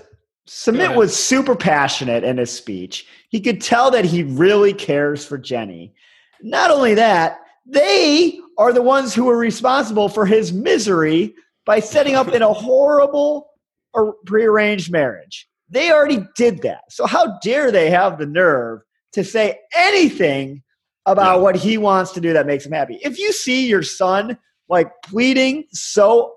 [0.46, 3.06] Sumit was super passionate in his speech.
[3.30, 5.94] He could tell that he really cares for Jenny.
[6.42, 12.14] Not only that, they are the ones who are responsible for his misery by setting
[12.14, 13.48] up in a horrible
[13.94, 15.48] or prearranged marriage.
[15.70, 16.82] They already did that.
[16.90, 18.80] So how dare they have the nerve
[19.14, 20.62] to say anything
[21.06, 21.42] about Yeah.
[21.42, 22.98] what he wants to do that makes him happy?
[23.02, 24.36] If you see your son
[24.68, 26.34] like pleading so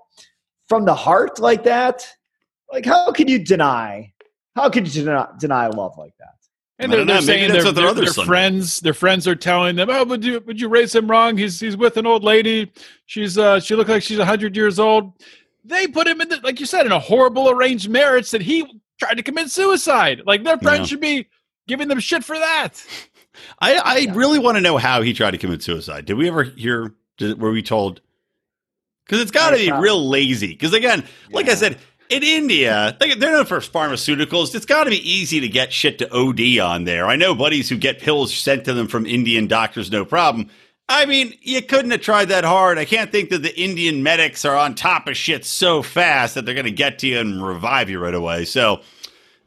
[0.66, 2.06] from the heart like that,
[2.72, 4.12] like how could you deny?
[4.56, 6.34] How could you deny, deny love like that?
[6.80, 9.26] And they're, don't they're Maybe saying that's their, their their, other their friends, their friends
[9.26, 11.36] are telling them, "Oh, would you would you raise him wrong?
[11.36, 12.72] He's he's with an old lady.
[13.06, 15.12] She's uh she looked like she's hundred years old."
[15.64, 18.80] They put him in, the, like you said, in a horrible arranged marriage that he
[18.98, 20.22] tried to commit suicide.
[20.24, 20.86] Like their friends Yeah.
[20.86, 21.28] should be
[21.66, 22.70] giving them shit for that.
[23.60, 26.06] I, I really want to know how he tried to commit suicide.
[26.06, 26.94] Did we ever hear?
[27.18, 28.00] Did, were we told?
[29.04, 30.48] Because it's got to be real lazy.
[30.48, 31.78] Because again, like I said,
[32.10, 34.54] in India, they, they're known for pharmaceuticals.
[34.54, 37.06] It's got to be easy to get shit to OD on there.
[37.06, 40.48] I know buddies who get pills sent to them from Indian doctors, no problem.
[40.88, 42.78] I mean, you couldn't have tried that hard.
[42.78, 46.46] I can't think that the Indian medics are on top of shit so fast that
[46.46, 48.46] they're going to get to you and revive you right away.
[48.46, 48.80] So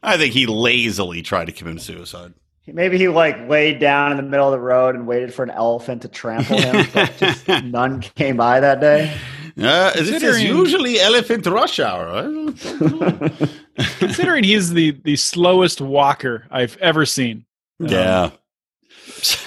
[0.02, 2.34] I think he lazily tried to commit suicide.
[2.68, 5.50] Maybe he like laid down in the middle of the road and waited for an
[5.50, 9.12] elephant to trample him, but just none came by that day.
[9.60, 12.08] Uh, this is usually elephant rush hour.
[12.08, 13.48] I don't know.
[13.98, 17.44] Considering he's the the slowest walker I've ever seen.
[17.80, 18.30] Um, yeah.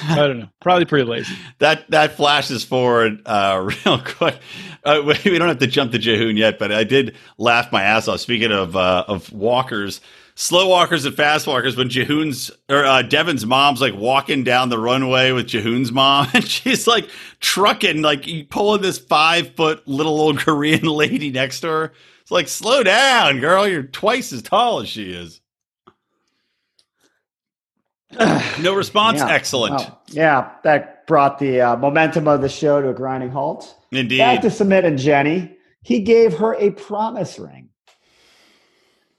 [0.04, 0.50] I don't know.
[0.62, 1.34] Probably pretty lazy.
[1.60, 4.38] that that flashes forward uh, real quick.
[4.84, 7.84] Uh, we we don't have to jump to Jihoon yet, but I did laugh my
[7.84, 8.20] ass off.
[8.20, 10.02] Speaking of uh, of walkers,
[10.36, 14.80] slow walkers and fast walkers, when Jihoon's or uh, Deavan's mom's like walking down the
[14.80, 20.40] runway with Jihoon's mom, and she's like trucking, like pulling this five foot little old
[20.40, 21.94] Korean lady next to her.
[22.22, 23.68] It's like, slow down, girl.
[23.68, 25.42] You're twice as tall as she is.
[28.62, 29.20] No response.
[29.20, 29.30] Yeah.
[29.30, 29.76] Excellent.
[29.76, 33.76] Well, yeah, that brought the uh, momentum of the show to a grinding halt.
[33.92, 34.20] Indeed.
[34.20, 35.56] Back to Sumit and Jenny.
[35.82, 37.65] He gave her a promise ring.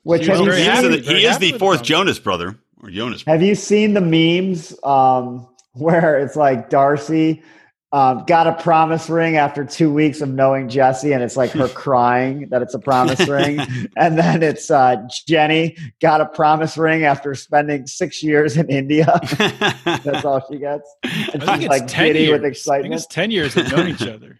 [0.06, 1.86] Which She was have you, very he is, the, he is the fourth them.
[1.86, 3.24] Jonas brother or Jonas.
[3.24, 7.42] have you seen the memes um, where it's like Darcy
[7.90, 11.66] um, got a promise ring after two weeks of knowing Jesse, and it's like her
[11.74, 13.58] crying that it's a promise ring,
[13.96, 19.06] and then it's uh, Jenny got a promise ring after spending six years in India.
[20.04, 20.88] That's all she gets.
[21.32, 22.30] And I think she's it's like 10 giddy years.
[22.30, 22.94] with I think excitement.
[22.94, 24.38] it's 10 years they've known each other.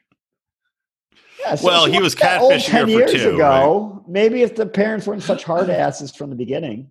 [1.47, 4.05] Yeah, so Well, he was catfishing her 10 for years two, ago.
[4.09, 6.91] Maybe if the parents weren't such hard asses from the beginning.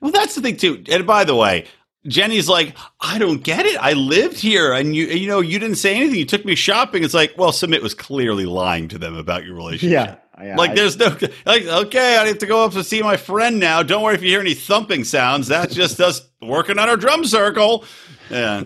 [0.00, 0.82] well, that's the thing too.
[0.90, 1.66] And by the way,
[2.06, 3.76] Jenny's like, I don't get it.
[3.80, 6.18] I lived here, and you, you know, you didn't say anything.
[6.18, 7.04] You took me shopping.
[7.04, 10.18] It's like, well, Sumit was clearly lying to them about your relationship.
[10.38, 10.44] Yeah.
[10.44, 13.16] yeah Like, I- there's no, like, okay, I have to go up to see my
[13.16, 13.84] friend now.
[13.84, 15.46] Don't worry if you hear any thumping sounds.
[15.46, 17.84] That's just us working on our drum circle.
[18.30, 18.64] Yeah.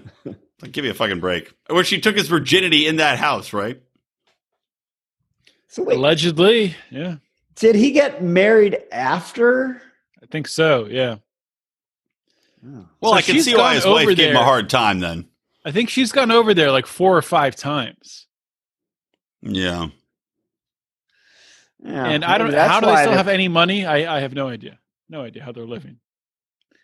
[0.62, 1.52] Like, give me a fucking break.
[1.68, 3.82] Where she took his virginity in that house, right?
[5.68, 6.76] So wait, Allegedly.
[6.90, 7.16] Yeah.
[7.54, 9.82] did he get married after?
[10.22, 10.86] I think so.
[10.86, 11.16] Yeah.
[12.66, 12.86] Oh.
[13.00, 15.00] Well, So I can see why gone his wife over gave him a hard time
[15.00, 15.28] then.
[15.64, 18.26] I think she's gone over there like four or five times.
[19.42, 19.88] Yeah.
[21.84, 23.86] Yeah, and I don't how do they still have any money?
[23.86, 24.78] I, I have no idea.
[25.08, 25.98] No idea how they're living.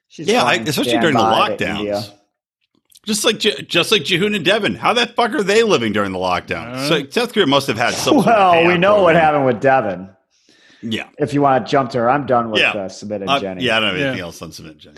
[0.06, 2.12] she's Yeah, I, especially during the lockdowns.
[3.04, 3.14] India.
[3.14, 4.76] Just like Je- just like Jihoon and Deavan.
[4.76, 6.72] How the fuck are they living during the lockdown?
[6.72, 8.14] Uh, so South Korea must have had some.
[8.14, 10.14] sort of Well, we know what happened with Deavan.
[10.82, 11.08] Yeah.
[11.18, 12.70] If you want to jump to her, I'm done with Yeah.
[12.70, 13.64] uh, Sumit and Uh, Jenny.
[13.64, 14.04] yeah, I don't have Yeah.
[14.06, 14.96] anything else on Sumit Jenny.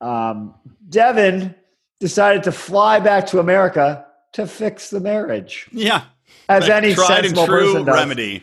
[0.00, 0.54] Um,
[0.88, 1.54] Deavan
[2.00, 6.02] decided to fly back to America to fix the marriage, Yeah.
[6.48, 7.94] as Like, any tried and sensible true person does.
[7.96, 8.42] remedy.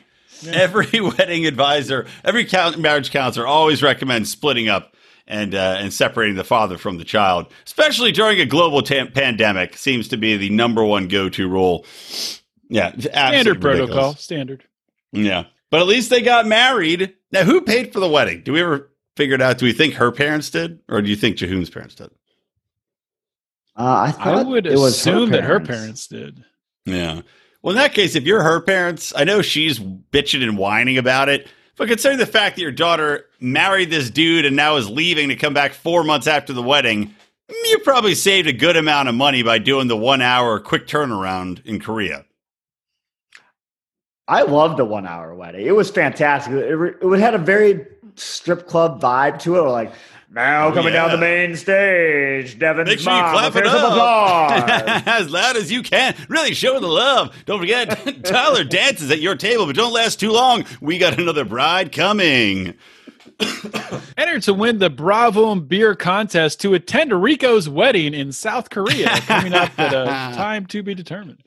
[0.52, 4.96] Every wedding advisor, every count, marriage counselor always recommends splitting up
[5.28, 9.78] and uh, and separating the father from the child, especially during a global ta- pandemic.
[9.78, 11.86] Seems to be the number one go to rule.
[12.70, 13.90] Yeah, it's absolutely Standard ridiculous.
[13.90, 14.16] protocol.
[14.16, 14.64] Standard.
[15.12, 15.44] Yeah.
[15.72, 17.16] But at least they got married.
[17.32, 18.44] Now, who paid for the wedding?
[18.44, 19.58] Do we ever figure it out?
[19.58, 20.80] Do we think her parents did?
[20.90, 22.10] Or do you think Jihoon's parents did?
[23.78, 26.46] Uh, I, I would it was assume that her parents did.
[26.86, 27.22] Yeah.
[27.62, 31.30] Well, in that case, if you're her parents, I know she's bitching and whining about
[31.30, 31.48] it.
[31.78, 35.36] But considering the fact that your daughter married this dude and now is leaving to
[35.36, 37.14] come back four months after the wedding,
[37.50, 41.64] you probably saved a good amount of money by doing the one hour quick turnaround
[41.66, 42.26] in Korea.
[44.28, 45.66] I loved the one hour wedding.
[45.66, 46.54] It was fantastic.
[46.54, 47.86] It, it had a very
[48.16, 49.62] strip club vibe to it.
[49.62, 49.92] Like
[50.36, 51.04] now Oh, coming yeah.
[51.08, 54.62] down the main stage, Deavan's Make sure you clap it Here's some applause.
[54.62, 56.14] up as loud as you can.
[56.30, 57.36] Really show the love.
[57.46, 60.66] Don't forget, Tyler dances at your table, but don't last too long.
[60.82, 62.76] We got another bride coming.
[64.18, 69.08] Enter to win the Bravo and Beer contest to attend Rico's wedding in South Korea,
[69.22, 71.40] coming up at a time to be determined.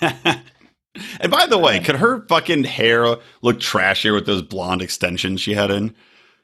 [0.00, 3.04] And by the way, could her fucking hair
[3.42, 5.94] look trashier with those blonde extensions she had in?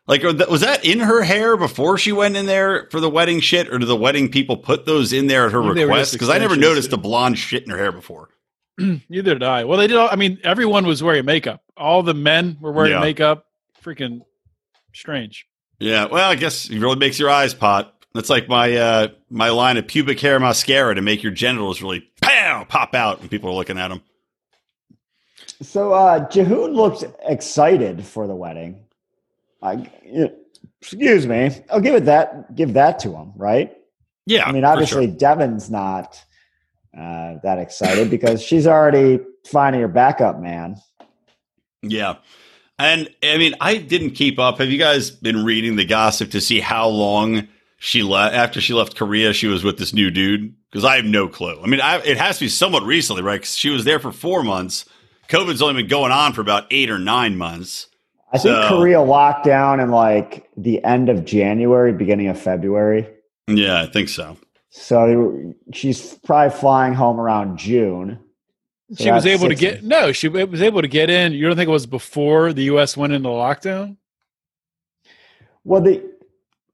[0.08, 3.68] Like, was that in her hair before she went in there for the wedding shit,
[3.68, 5.90] or did the wedding people put those in there at her I think they were
[5.90, 6.12] request?
[6.12, 6.96] Because I never noticed yeah.
[6.96, 8.28] the blonde shit in her hair before.
[8.78, 9.64] Neither did I.
[9.64, 9.96] Well, they did.
[9.96, 11.62] All, I mean, everyone was wearing makeup.
[11.76, 13.00] All the men were wearing Yeah.
[13.00, 13.46] makeup.
[13.84, 14.20] Freaking
[14.94, 15.46] strange.
[15.78, 18.04] Yeah, well, I guess it really makes your eyes pop.
[18.14, 22.08] That's like my uh, my line of pubic hair mascara to make your genitals really
[22.22, 24.02] pow pop out when people are looking at them.
[25.60, 28.85] So uh, Jihoon looks excited for the wedding.
[29.66, 30.30] I,
[30.80, 31.50] excuse me.
[31.70, 32.54] I'll give it that.
[32.54, 33.76] Give that to him, right?
[34.26, 35.16] Yeah, I mean, obviously, sure.
[35.16, 36.22] Deavan's not
[36.96, 40.76] uh, that excited because she's already finding her backup man.
[41.82, 42.16] Yeah.
[42.78, 44.58] And I mean, I didn't keep up.
[44.58, 47.48] Have you guys been reading the gossip to see how long
[47.78, 49.32] she left after she left Korea?
[49.32, 51.58] She was with this new dude because I have no clue.
[51.62, 53.40] I mean, I, it has to be somewhat recently, right?
[53.40, 54.84] 'Cause she was there for four months.
[55.28, 57.86] COVID's only been going on for about eight or nine months.
[58.36, 63.08] I think So- Korea locked down in like the end of January, beginning of February.
[63.48, 64.36] Yeah, I think so.
[64.70, 68.18] So she's probably flying home around June.
[68.92, 70.12] So she was that's able to six- get no.
[70.12, 71.32] She was able to get in.
[71.32, 72.96] You don't think it was before the U.S.
[72.96, 73.96] went into lockdown?
[75.64, 76.02] Well, the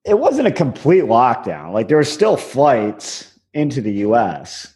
[0.05, 1.73] it wasn't a complete lockdown.
[1.73, 4.75] Like there were still flights into the U.S.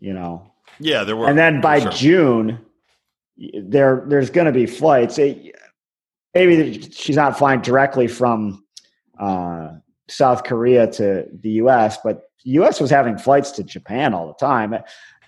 [0.00, 1.28] You know, Yeah, there were.
[1.28, 1.90] and then by sure.
[1.92, 2.58] June,
[3.62, 5.18] there there's going to be flights.
[5.18, 5.54] It-
[6.34, 8.64] maybe she's not flying directly from
[9.18, 9.70] uh,
[10.08, 12.80] South Korea to the U.S., but the U.S.
[12.80, 14.74] was having flights to Japan all the time.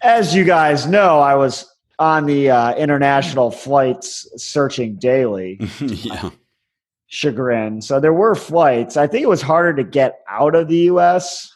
[0.03, 1.67] As you guys know, I was
[1.99, 6.31] on the uh, international flights searching daily yeah.
[7.09, 7.83] chagrin.
[7.83, 8.97] So there were flights.
[8.97, 11.55] I think it was harder to get out of the U.S.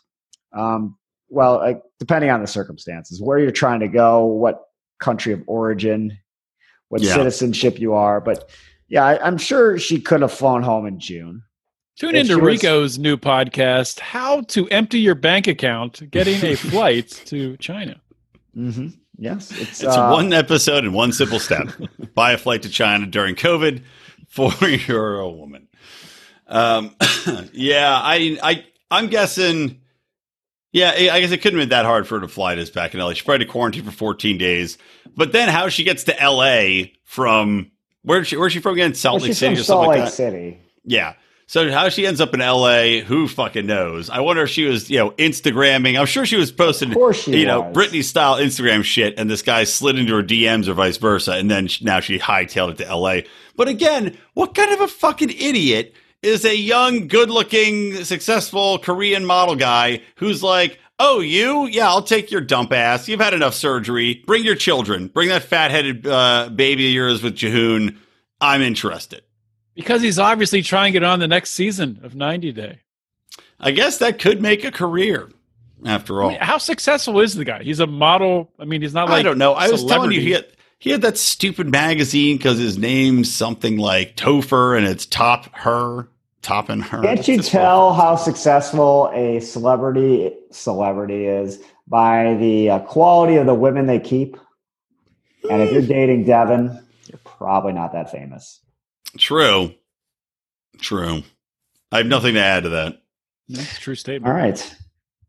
[0.52, 0.96] Um,
[1.28, 4.60] well, uh, depending on the circumstances, where you're trying to go, what
[5.00, 6.16] country of origin,
[6.88, 7.14] what Yeah.
[7.14, 8.20] citizenship you are.
[8.20, 8.50] But
[8.94, 11.42] yeah, I, I'm sure she could have flown home in June.
[11.98, 16.42] Tune If into she was- Rico's new podcast, "How to Empty Your Bank Account Getting
[16.44, 18.00] a Flight to China."
[18.56, 18.88] Mm-hmm.
[19.18, 21.68] Yes, it's, It's uh, one episode and one simple step.
[22.14, 23.82] Buy a flight to China during COVID
[24.28, 25.66] for you're woman.
[26.46, 26.94] Um,
[27.52, 29.80] yeah, I, I, I'm guessing.
[30.72, 32.70] Yeah, I I guess it couldn't have been that hard for her to fly this
[32.70, 33.12] back in LA.
[33.14, 34.78] She probably had to quarantine for 14 days.
[35.16, 37.70] But then how she gets to LA from
[38.04, 38.36] where's she?
[38.36, 38.94] Where's she from again?
[38.94, 40.12] Salt well, Lake City or something Salt like Lake that.
[40.12, 40.60] City.
[40.84, 41.14] Yeah.
[41.46, 44.08] So how she ends up in LA, who fucking knows?
[44.08, 45.98] I wonder if she was, you know, Instagramming.
[46.00, 47.76] I'm sure she was posting, Of course she you know, was.
[47.76, 51.50] Britney style Instagram shit, and this guy slid into her DMs or vice versa, and
[51.50, 53.20] then she, now she hightailed it to LA.
[53.56, 59.56] But again, what kind of a fucking idiot is a young, good-looking, successful Korean model
[59.56, 61.66] guy who's like, "Oh, you?
[61.66, 63.08] Yeah, I'll take your dump ass.
[63.08, 64.22] You've had enough surgery.
[64.26, 65.08] Bring your children.
[65.08, 67.96] Bring that fat-headed uh, baby of yours with Jihoon.
[68.40, 69.22] I'm interested."
[69.74, 72.80] Because he's obviously trying to get on the next season of 90 Day.
[73.58, 75.30] I guess that could make a career
[75.84, 76.30] after all.
[76.30, 77.62] I mean, how successful is the guy?
[77.62, 78.50] He's a model.
[78.58, 79.54] I mean, he's not like I don't know.
[79.54, 80.46] I was telling you he had,
[80.78, 86.08] he had that stupid magazine because his name's something like Topher and it's top her,
[86.44, 87.02] topping her.
[87.02, 93.46] Can't you just tell how successful a celebrity celebrity is by the uh, quality of
[93.46, 94.36] the women they keep?
[95.50, 98.60] And if you're dating Deavan, you're probably not that famous.
[99.18, 99.74] True.
[100.78, 101.22] True.
[101.90, 103.02] I have nothing to add to that.
[103.48, 104.32] That's a true statement.
[104.32, 104.76] All right.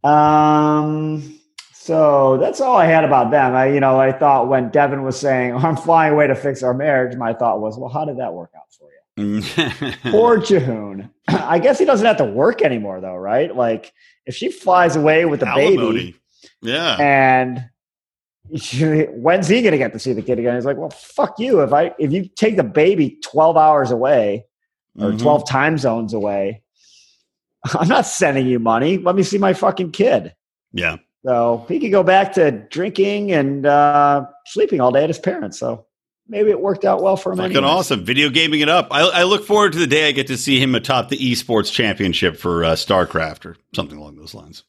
[0.04, 1.39] Um.
[1.73, 3.54] So that's all I had about them.
[3.54, 6.73] I, you know, I thought when Deavan was saying, "I'm flying away to fix our
[6.73, 8.94] marriage," my thought was, "Well, how did that work out for you?"
[10.12, 11.10] Poor Jihoon.
[11.28, 13.56] I guess he doesn't have to work anymore, though, right?
[13.56, 13.93] Like,
[14.25, 16.15] if she flies away with the baby,
[16.62, 16.97] Yeah.
[16.99, 17.65] and
[18.58, 20.56] she- when's he going to get to see the kid again?
[20.56, 21.62] He's like, well, fuck you.
[21.62, 24.45] If I if you take the baby twelve hours away
[24.99, 25.19] or Mhm.
[25.19, 26.62] twelve time zones away,
[27.73, 28.97] I'm not sending you money.
[28.97, 30.34] Let me see my fucking kid.
[30.73, 30.97] Yeah.
[31.25, 35.58] So he could go back to drinking and uh, sleeping all day at his parents.
[35.58, 35.88] So
[36.27, 37.38] maybe it worked out well for him.
[37.38, 37.71] Fucking anyways.
[37.71, 38.03] awesome.
[38.05, 38.88] Video gaming it up.
[38.91, 41.71] I, I look forward to the day I get to see him atop the esports
[41.71, 44.63] championship for uh, StarCraft or something along those lines.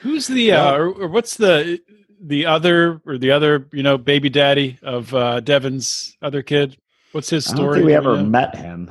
[0.00, 1.80] Who's the uh, or, or what's the
[2.20, 6.76] the other or the other you know baby daddy of uh, Deavan's other kid?
[7.12, 7.74] What's his I don't story?
[7.78, 8.24] think we ever know?
[8.24, 8.90] met him.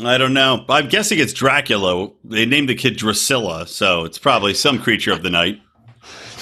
[0.00, 0.64] I don't know.
[0.68, 2.10] I'm guessing it's Dracula.
[2.24, 5.60] They named the kid Drascilla, so it's probably some creature of the night.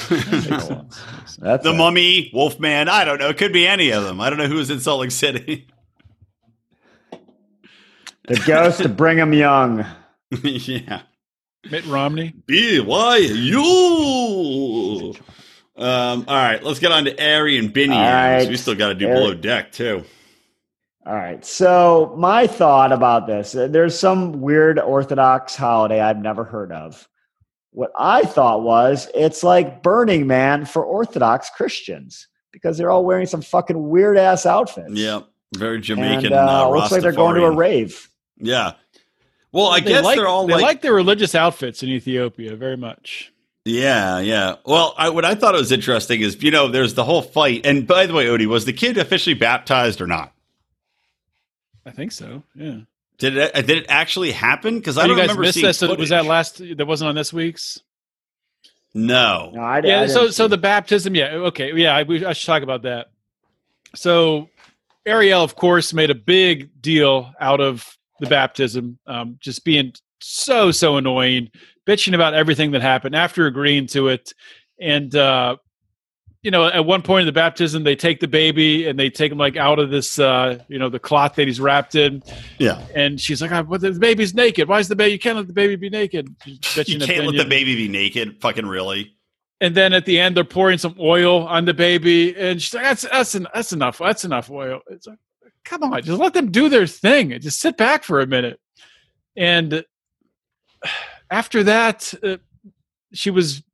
[0.09, 1.77] That's The it.
[1.77, 2.89] Mummy, Wolfman.
[2.89, 3.29] I don't know.
[3.29, 4.21] It could be any of them.
[4.21, 5.67] I don't know who's in Salt Lake City.
[8.29, 9.85] the ghost of Brigham Young.
[10.43, 11.03] yeah.
[11.71, 12.35] Mitt Romney.
[12.47, 15.15] B Y U.
[15.79, 17.95] Um, all right, let's get on to Ari and Binny.
[17.95, 18.49] All right.
[18.49, 20.05] We still got to do Ari- below deck too.
[21.05, 21.45] All right.
[21.45, 27.07] So my thought about this, uh, there's some weird Orthodox holiday I've never heard of.
[27.77, 33.27] What I thought was it's like Burning Man for Orthodox Christians because they're all wearing
[33.27, 34.93] some fucking weird ass outfits.
[34.93, 35.21] Yeah,
[35.55, 36.33] very And Jamaican.
[36.33, 38.09] uh, uh, looks like they're going to a rave.
[38.39, 38.73] Yeah.
[39.53, 42.57] Well, I They guess like, they're all they like, like their religious outfits in Ethiopia
[42.57, 43.31] very much.
[43.67, 44.55] yeah, yeah.
[44.65, 47.67] Well, I, what I thought was interesting is, you know, there's the whole fight.
[47.67, 50.33] And by the way, Odie, was the kid officially baptized or not?
[51.85, 52.43] I think so.
[52.55, 52.79] Yeah.
[53.19, 53.57] Did it?
[53.57, 54.79] uh, Did it actually happen?
[54.79, 55.79] Because I Oh, don't guys remember missed seeing this.
[55.79, 56.61] So was that last?
[56.77, 57.81] That wasn't on this week's.
[58.95, 59.51] No.
[59.55, 60.01] No, I, I yeah.
[60.01, 61.15] didn't So so the baptism.
[61.15, 61.33] Yeah.
[61.35, 61.73] Okay.
[61.75, 61.97] Yeah.
[61.97, 63.09] I, we, I should talk about that.
[63.95, 64.49] So
[65.05, 67.87] Ariel, of course, made a big deal out of
[68.21, 71.51] the baptism, um, just being so so annoying,
[71.87, 74.33] bitching about everything that happened after agreeing to it,
[74.81, 75.57] and uh,
[76.47, 79.33] you know, at one point in the baptism, they take the baby and they take
[79.33, 82.23] him like out of this, uh, you know, the cloth that he's wrapped in.
[82.61, 82.81] Yeah.
[82.95, 84.69] And she's like, oh, "But the baby's naked.
[84.69, 85.11] Why is the baby?
[85.11, 88.41] You can't let the baby be naked." You can't let the baby be naked.
[88.41, 89.17] Fucking really.
[89.61, 92.85] And then at the end, they're pouring some oil on the baby, and she's like,
[92.85, 93.99] "That's that's en- that's enough.
[93.99, 95.19] That's enough oil." It's like,
[95.65, 98.61] come on, just let them do their thing just sit back for a minute.
[99.37, 99.85] And
[101.29, 102.37] after that, uh,
[103.13, 103.65] she was.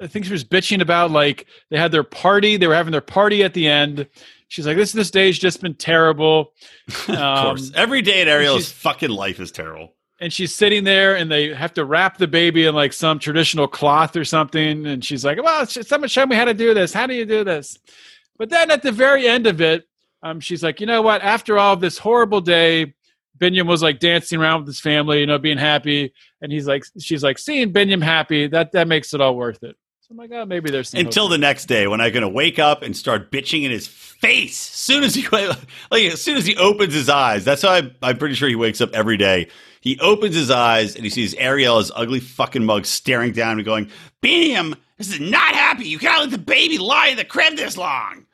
[0.00, 2.56] I think she was bitching about like they had their party.
[2.56, 4.06] They were having their party at the end.
[4.48, 6.52] She's like, "This this day's just been terrible."
[6.88, 7.68] Of course.
[7.68, 9.94] Um, Every day in Ariel's fucking life is terrible.
[10.20, 13.68] and she's sitting there and they have to wrap the baby in like some traditional
[13.68, 17.06] cloth or something and she's like well someone show me how to do this how
[17.06, 17.78] do you do this
[18.36, 19.84] but then at the very end of it
[20.24, 22.92] um, she's like you know what after all of this horrible day
[23.38, 26.82] Biniyam was like dancing around with his family you know being happy and he's like
[26.98, 29.76] she's like seeing Biniyam happy that that makes it all worth it
[30.08, 32.22] so i'm like oh maybe there's some hope Until the next day when I'm going
[32.22, 34.68] to wake up and start bitching in his face.
[34.70, 35.56] As soon as he like
[35.92, 37.44] as soon as he opens his eyes.
[37.44, 39.48] That's how I'm, I'm pretty sure he wakes up every day.
[39.80, 43.64] He opens his eyes and he sees Ariel, his ugly fucking mug, staring down and
[43.64, 43.90] going,
[44.20, 45.84] "Beam, this is not happy.
[45.84, 48.26] You cannot let the baby lie in the crib this long."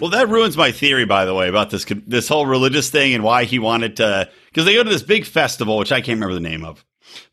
[0.00, 3.24] Well, that ruins my theory, by the way, about this this whole religious thing and
[3.24, 4.28] why he wanted to.
[4.46, 6.84] Because they go to this big festival, which I can't remember the name of,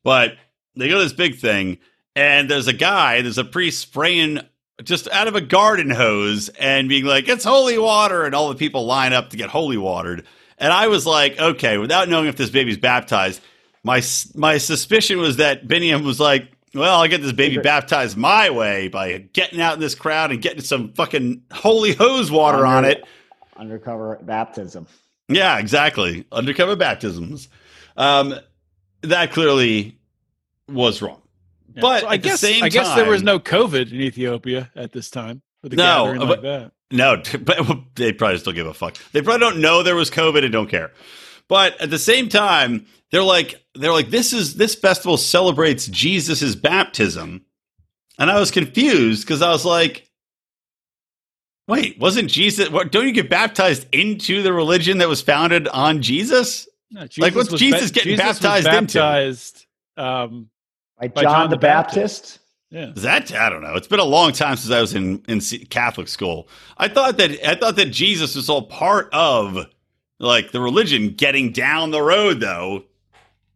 [0.04, 0.36] but
[0.76, 1.78] they go to this big thing,
[2.16, 4.39] and there's a guy, there's a priest spraying
[4.84, 8.55] just out of a garden hose and being like, "It's holy water," and all the
[8.55, 10.26] people line up to get holy watered.
[10.57, 13.41] And I was like, okay, without knowing if this baby's baptized,
[13.84, 14.01] my
[14.36, 18.88] my suspicion was that Biniyam was like, well, I'll get this baby baptized my way
[18.88, 23.03] by getting out in this crowd and getting some fucking holy hose water on it.
[23.57, 24.88] Undercover baptism.
[25.28, 26.26] Yeah, exactly.
[26.32, 27.49] Undercover baptisms.
[27.95, 28.36] Um,
[29.01, 29.97] that clearly
[30.68, 31.22] was wrong.
[31.76, 31.82] Yeah.
[31.82, 35.42] But So I guess I guess there was no COVID in Ethiopia at this time
[35.62, 36.72] with No, but- like that.
[36.92, 37.58] No, but
[37.96, 38.98] they probably still give a fuck.
[39.14, 40.92] They probably don't know there was COVID and don't care.
[41.48, 46.56] But at the same time, they're like they're like this is this festival celebrates Jesus's
[46.56, 47.46] baptism.
[48.20, 50.08] And I was confused because I was like,
[51.68, 56.02] wait, wasn't Jesus what don't you get baptized into the religion that was founded on
[56.02, 56.68] Jesus?
[56.92, 59.00] No, Like, what's Jesus getting Jesus was baptized into?
[59.00, 59.66] baptized,
[59.98, 60.50] Um,
[61.08, 62.22] By By John, John the the Baptist.
[62.24, 62.39] Baptist.
[62.70, 62.91] yeah.
[62.95, 63.76] Is that I don't know.
[63.76, 65.39] It's been a long time since I was in in
[65.70, 66.47] Catholic school.
[66.78, 69.66] I thought that I thought that Jesus was all part of
[70.20, 72.84] like the religion getting down the road though.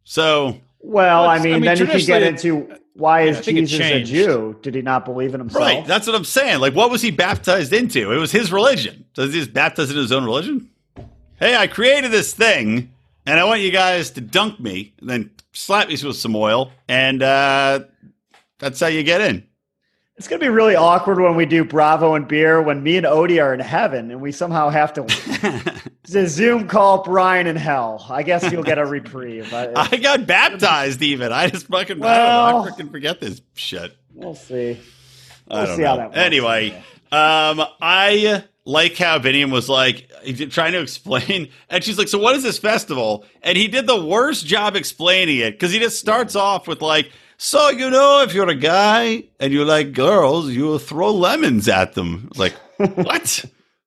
[0.04, 3.38] So Well, Well, I mean, I mean, then you can get into why Yeah, is
[3.38, 4.02] I Jesus a.
[4.04, 4.58] Jew?
[4.62, 5.62] Did he not believe in himself?
[5.62, 6.60] right, that's what I'm saying.
[6.60, 8.10] Like, what was he baptized into?
[8.12, 9.04] It was his religion.
[9.14, 10.70] Does he just baptize into his own religion?
[11.38, 12.92] Hey, I created this thing,
[13.24, 16.70] and I want you guys to dunk me, and then slap me with some oil,
[16.88, 17.80] and uh,
[18.58, 19.44] that's how you get in.
[20.16, 23.06] It's going to be really awkward when we do Bravo and beer when me and
[23.06, 25.06] Odie are in heaven and we somehow have to
[26.08, 28.04] Zoom call Brian in hell.
[28.10, 29.54] I guess you'll get a reprieve.
[29.54, 31.30] I, I got baptized even.
[31.30, 32.68] I just fucking I Well- know.
[32.68, 33.96] I freaking forget this shit.
[34.12, 34.80] we'll see.
[35.48, 35.86] We'll see know.
[35.88, 36.18] how that works.
[36.18, 36.70] Anyway,
[37.12, 40.10] um, I like how Biniyam was like
[40.50, 44.04] trying to explain, and she's like, "So what is this festival?" And he did the
[44.04, 48.34] worst job explaining it because he just starts off with like, "So you know, if
[48.34, 53.44] you're a guy and you like girls, you will throw lemons at them." Like, what?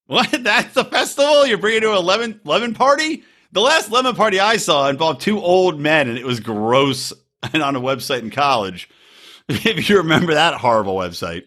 [0.07, 0.31] What?
[0.43, 3.23] That's the festival you're bringing to a lemon lemon party?
[3.51, 7.13] The last lemon party I saw involved two old men, and it was gross.
[7.53, 8.87] And on a website in college,
[9.49, 11.45] if you remember that horrible website.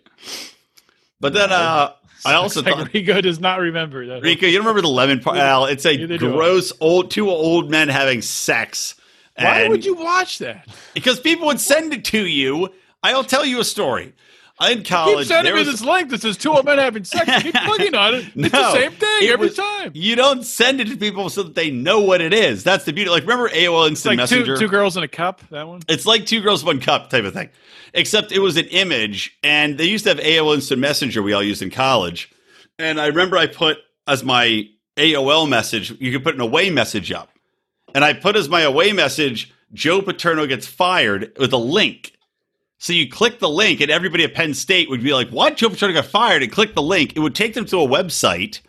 [1.20, 1.92] But then uh,
[2.26, 4.22] I also like thought, Rico does not remember that.
[4.22, 5.36] Rico, you don't remember the lemon part?
[5.38, 6.36] Al, it's a Neither do I.
[6.36, 8.94] gross old two old men having sex.
[9.36, 10.66] Why would you watch that?
[10.94, 12.68] Because people would send it to you.
[13.02, 14.12] I'll tell you a story.
[14.60, 17.42] In Keep college, sending there me this link that says two old men having sex.
[17.42, 18.24] Keep clicking on it.
[18.36, 19.90] It's the No, same thing every was- time.
[19.94, 22.62] You don't send it to people so that they know what it is.
[22.62, 23.10] That's the beauty.
[23.10, 24.56] Like remember AOL Instant like two, Messenger?
[24.58, 25.40] two girls in a cup.
[25.50, 25.80] That one.
[25.88, 27.50] It's like two girls, one cup type of thing.
[27.94, 31.42] Except it was an image, and they used to have AOL Instant Messenger we all
[31.42, 32.30] used in college.
[32.78, 33.78] And I remember I put
[34.08, 37.30] as my AOL message, you could put an away message up.
[37.94, 42.12] And I put as my away message, Joe Paterno gets fired with a link.
[42.78, 45.56] So you click the link, and everybody at Penn State would be like, What?
[45.56, 47.12] Joe Paterno got fired, and click the link.
[47.14, 48.60] It would take them to a website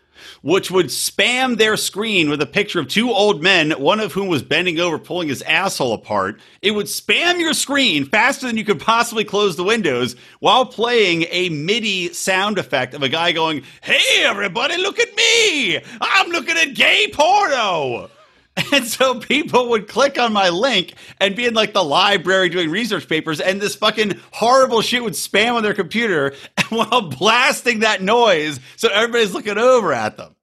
[0.45, 4.27] which would spam their screen with a picture of two old men, one of whom
[4.27, 6.39] was bending over, pulling his asshole apart.
[6.61, 11.25] It would spam your screen faster than you could possibly close the windows while playing
[11.31, 15.79] a MIDI sound effect of a guy going, Hey, everybody, look at me!
[15.99, 18.11] I'm looking at gay porno!
[18.71, 22.69] And so people would click on my link and be in like the library doing
[22.69, 26.33] research papers, and this fucking horrible shit would spam on their computer
[26.69, 28.59] while blasting that noise.
[28.77, 30.35] So everybody's looking over at them.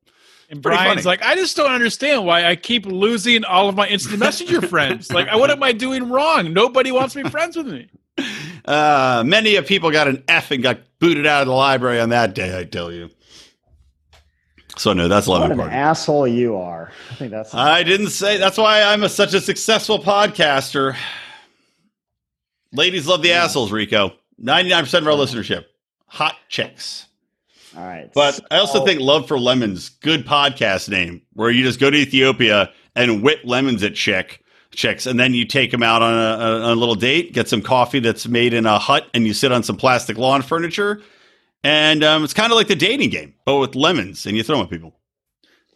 [0.51, 4.19] And Brian's like, I just don't understand why I keep losing all of my instant
[4.19, 5.11] messenger friends.
[5.11, 6.53] Like, what am I doing wrong?
[6.53, 7.89] Nobody wants to be friends with me.
[8.67, 12.11] Uh, many of people got an F and got booted out of the library on
[12.11, 13.09] that day, I tell you.
[14.77, 16.91] So, no, that's What lemon an asshole you are.
[17.11, 20.97] I think that's I didn't say that's why I'm a, such a successful podcaster.
[22.73, 24.13] Ladies love the assholes, Rico.
[24.43, 25.67] 99% of our listenership.
[26.07, 27.07] Hot chicks.
[27.77, 28.11] all right.
[28.15, 31.97] But I also think Love for Lemons, good podcast name, where you just go to
[31.97, 34.43] Ethiopia and whip lemons at chick
[34.73, 37.49] chicks, and then you take them out on a, a, on a little date, get
[37.49, 41.03] some coffee that's made in a hut, and you sit on some plastic lawn furniture,
[41.65, 44.57] and um, it's kind of like the dating game, but with lemons, and you throw
[44.57, 44.95] them at people.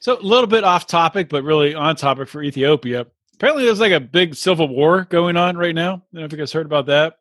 [0.01, 3.07] So, a little bit off topic, but really on topic for Ethiopia.
[3.34, 5.89] Apparently, there's like a big civil war going on right now.
[5.95, 7.18] I don't know if you guys heard about that.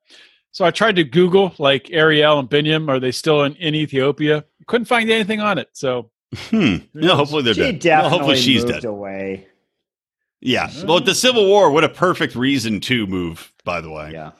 [0.51, 2.89] So, I tried to Google like Ariel and Biniyam.
[2.89, 4.45] Are they still in, in Ethiopia?
[4.67, 5.69] Couldn't find anything on it.
[5.73, 6.11] So,
[6.49, 6.77] Hmm.
[6.93, 7.79] Yeah, hopefully they're she dead.
[7.79, 8.85] definitely Well, hopefully she's moved dead.
[8.85, 9.47] away.
[10.41, 10.69] Yeah.
[10.85, 14.11] Well, the Civil War, what a perfect reason to move, by the way.
[14.11, 14.31] Yeah.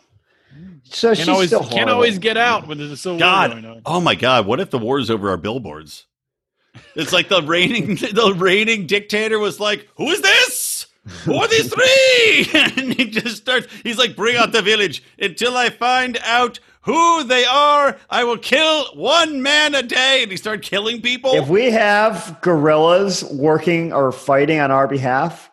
[0.83, 3.51] So she's can't always, still can't always get out when there's a civil war God.
[3.51, 3.81] going on.
[3.85, 4.45] Oh my God.
[4.45, 6.05] What if the war is over our billboards?
[6.95, 10.87] It's like the reigning the reigning dictator was like, Who is this?
[11.23, 12.47] Who are these three?
[12.83, 17.23] and he just starts he's like, Bring out the village until I find out who
[17.23, 17.97] they are.
[18.09, 20.21] I will kill one man a day.
[20.21, 21.33] And he started killing people.
[21.33, 25.49] If we have gorillas working or fighting on our behalf,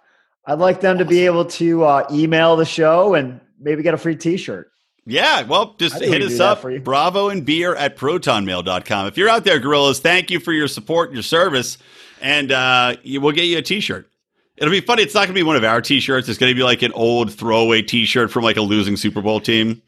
[0.47, 3.99] I'd like them to be able to uh, email the show and maybe get a
[3.99, 4.72] free T-shirt.
[5.05, 9.07] Yeah, well, just I think we hit us up, bravo and beer at protonmail.com.
[9.09, 11.77] If you're out there, gorillas, thank you for your support and your service.
[12.21, 14.09] And uh, we'll get you a t shirt.
[14.57, 15.03] It'll be funny.
[15.03, 16.29] It's not going to be one of our t shirts.
[16.29, 19.21] It's going to be like an old throwaway t shirt from like a losing Super
[19.21, 19.83] Bowl team.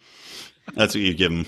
[0.74, 1.46] That's what you give them.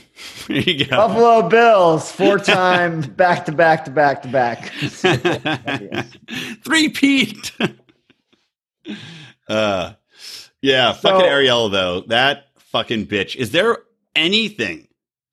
[0.49, 0.97] You go.
[0.97, 4.73] Buffalo Bills, four-time back to back to back to back.
[6.64, 7.51] Three Pete.
[9.49, 9.93] uh,
[10.61, 12.01] yeah, fucking So- Ariel though.
[12.03, 12.46] That
[12.77, 13.35] fucking bitch.
[13.37, 13.79] Is there
[14.14, 14.87] anything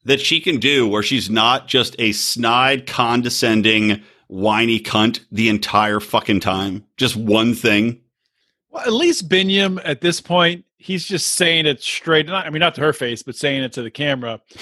[0.05, 5.99] that she can do where she's not just a snide, condescending, whiny cunt the entire
[5.99, 6.85] fucking time?
[6.95, 7.99] Just one thing.
[8.69, 12.25] Well, at least Biniyam at this point, he's just saying it straight.
[12.27, 14.41] Not, I mean, not to her face, but saying it to the camera.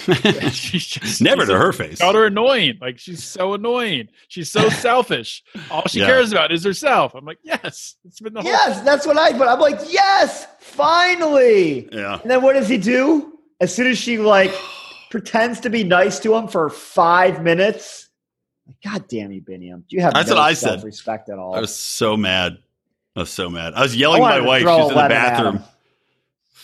[0.51, 1.99] she's just Never she's to her face.
[1.99, 2.78] Got her annoying.
[2.80, 4.07] Like she's so annoying.
[4.28, 5.43] She's so selfish.
[5.72, 6.05] All she Yeah.
[6.05, 7.15] cares about is herself.
[7.15, 8.51] I'm like, yes, it's been the whole.
[8.51, 9.38] yes, that's what I.
[9.38, 11.89] But I'm like, yes, finally.
[11.91, 12.19] Yeah.
[12.22, 13.39] And then what does he do?
[13.59, 14.51] As soon as she like
[15.09, 18.09] pretends to be nice to him for five minutes.
[18.86, 19.84] God damn you, Biniyam.
[19.89, 20.69] Do you have That's no what I said.
[20.76, 21.55] self-respect at all?
[21.55, 22.57] I was so mad.
[23.15, 23.74] I was so mad.
[23.74, 24.61] I was yelling I at my wife.
[24.61, 25.63] She's in the bathroom, him.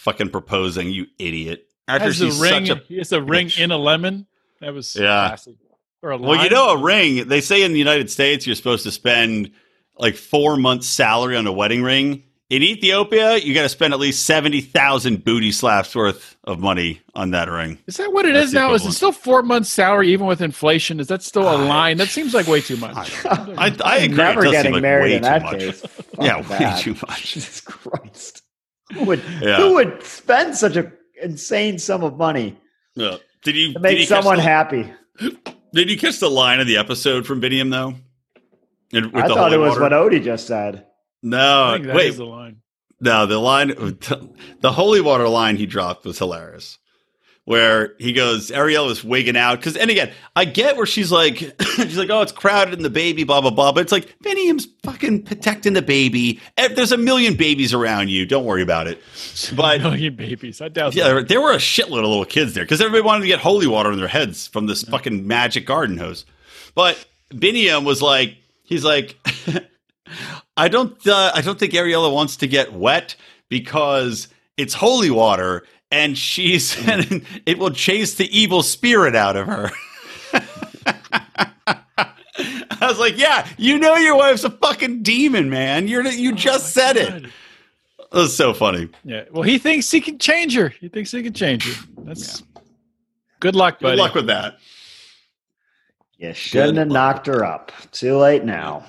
[0.07, 0.89] Fucking proposing.
[0.91, 1.65] You idiot.
[1.89, 3.59] After Has the she's ring, such a he has a ring bitch.
[3.61, 4.25] in a lemon.
[4.61, 5.27] That was Yeah.
[5.27, 5.55] classic.
[6.01, 8.83] Or a Well, you know, a ring, they say in the United States, you're supposed
[8.83, 9.51] to spend
[9.97, 12.23] like four months' salary on a wedding ring.
[12.49, 17.31] In Ethiopia, you got to spend at least 70,000 booty slaps worth of money on
[17.31, 17.77] that ring.
[17.87, 18.73] Is that what it That's is the now?
[18.73, 21.01] Is it still four months' salary even with inflation?
[21.01, 21.97] Is that still a line?
[21.97, 23.25] That seems like way too much.
[23.25, 24.15] I, I agree.
[24.15, 25.59] Never it getting seem like married in that much.
[25.59, 25.81] case.
[25.81, 27.23] Fuck Yeah, way too much.
[27.33, 28.43] Jesus Christ.
[28.93, 29.57] Who would Yeah.
[29.57, 32.57] who would spend such an insane sum of money
[32.95, 33.17] Yeah.
[33.43, 34.91] Did you to make you someone the- happy?
[35.73, 37.95] Did you catch the line of the episode from Biniyam though?
[38.93, 39.81] And with I the thought it was water?
[39.81, 40.85] what Odie just said.
[41.21, 42.09] No, that wait.
[42.09, 42.57] is the line.
[43.01, 43.67] No, the line,
[44.61, 46.77] the holy water line he dropped was hilarious.
[47.47, 51.37] Where he goes, Ariel is wigging out because, and again, I get where she's like,
[51.61, 53.71] she's like, oh, it's crowded in the baby, blah blah blah.
[53.71, 56.41] But it's like Biniyam's fucking protecting the baby.
[56.57, 58.25] There's a million babies around you.
[58.25, 59.01] Don't worry about it.
[59.55, 60.59] But million babies.
[60.59, 60.93] I doubt.
[60.93, 61.13] yeah, that.
[61.13, 63.65] there, there were a shitload of little kids there because everybody wanted to get holy
[63.65, 66.25] water in their heads from this fucking magic garden hose.
[66.75, 69.15] But Biniyam was like, he's like,
[70.57, 73.15] I don't, uh, I don't think Ariela wants to get wet
[73.47, 74.27] because
[74.57, 79.71] it's holy water, and she's, and it will chase the evil spirit out of her.
[82.79, 85.87] I was like, yeah, you know your wife's a fucking demon, man.
[85.87, 87.09] You're you oh just said it.
[87.09, 87.31] God.
[87.99, 88.87] It was so funny.
[89.03, 89.25] Yeah.
[89.31, 90.69] Well, he thinks he can change her.
[90.69, 91.87] He thinks he can change her.
[92.03, 92.43] That's
[93.39, 93.97] good luck, buddy.
[93.97, 94.59] Good luck with that.
[96.17, 97.71] You shouldn't Good have knocked her up.
[97.91, 98.85] Too late now.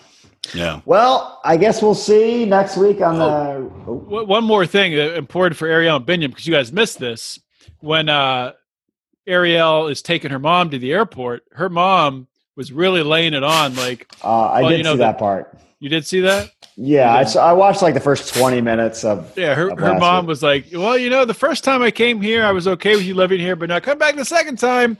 [0.54, 0.80] Yeah.
[0.86, 3.24] Well, I guess we'll see next week on the.
[3.24, 7.38] Oh, One one more thing important for Ariel and Biniyam because you guys missed this.
[7.80, 8.52] When uh,
[9.26, 12.26] Ariel is taking her mom to the airport, her mom
[12.56, 13.74] was really laying it on.
[13.76, 15.56] Like Uh, I Well, did you know, see the- that part.
[15.80, 16.50] you did see that?
[16.80, 19.36] Yeah, I, saw, I watched like the first twenty minutes of.
[19.36, 20.28] Yeah, her, of her mom week.
[20.28, 23.04] was like, "Well, you know, the first time I came here, I was okay with
[23.04, 24.96] you living here, but now come back the second time.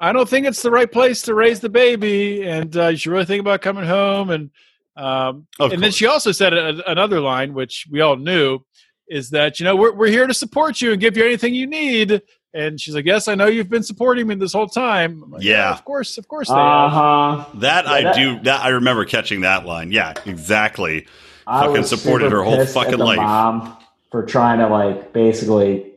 [0.00, 3.12] I don't think it's the right place to raise the baby, and uh, you should
[3.12, 4.50] really think about coming home." And
[4.96, 8.60] um, Of and then she also said a, another line, which we all knew,
[9.08, 11.66] is that you know we're we're here to support you and give you anything you
[11.66, 12.22] need.
[12.52, 15.42] And she's like, "Yes, I know you've been supporting me this whole time." I'm like,
[15.44, 15.70] Yeah.
[15.72, 17.44] of course, of course Uh-huh.
[17.54, 18.40] That Yeah, I that- do.
[18.40, 19.92] That I remember catching that line.
[19.92, 21.06] Yeah, exactly.
[21.46, 23.16] I Fucking was supported super her whole pissed fucking at the life.
[23.18, 23.76] Mom
[24.10, 25.92] for trying to like basically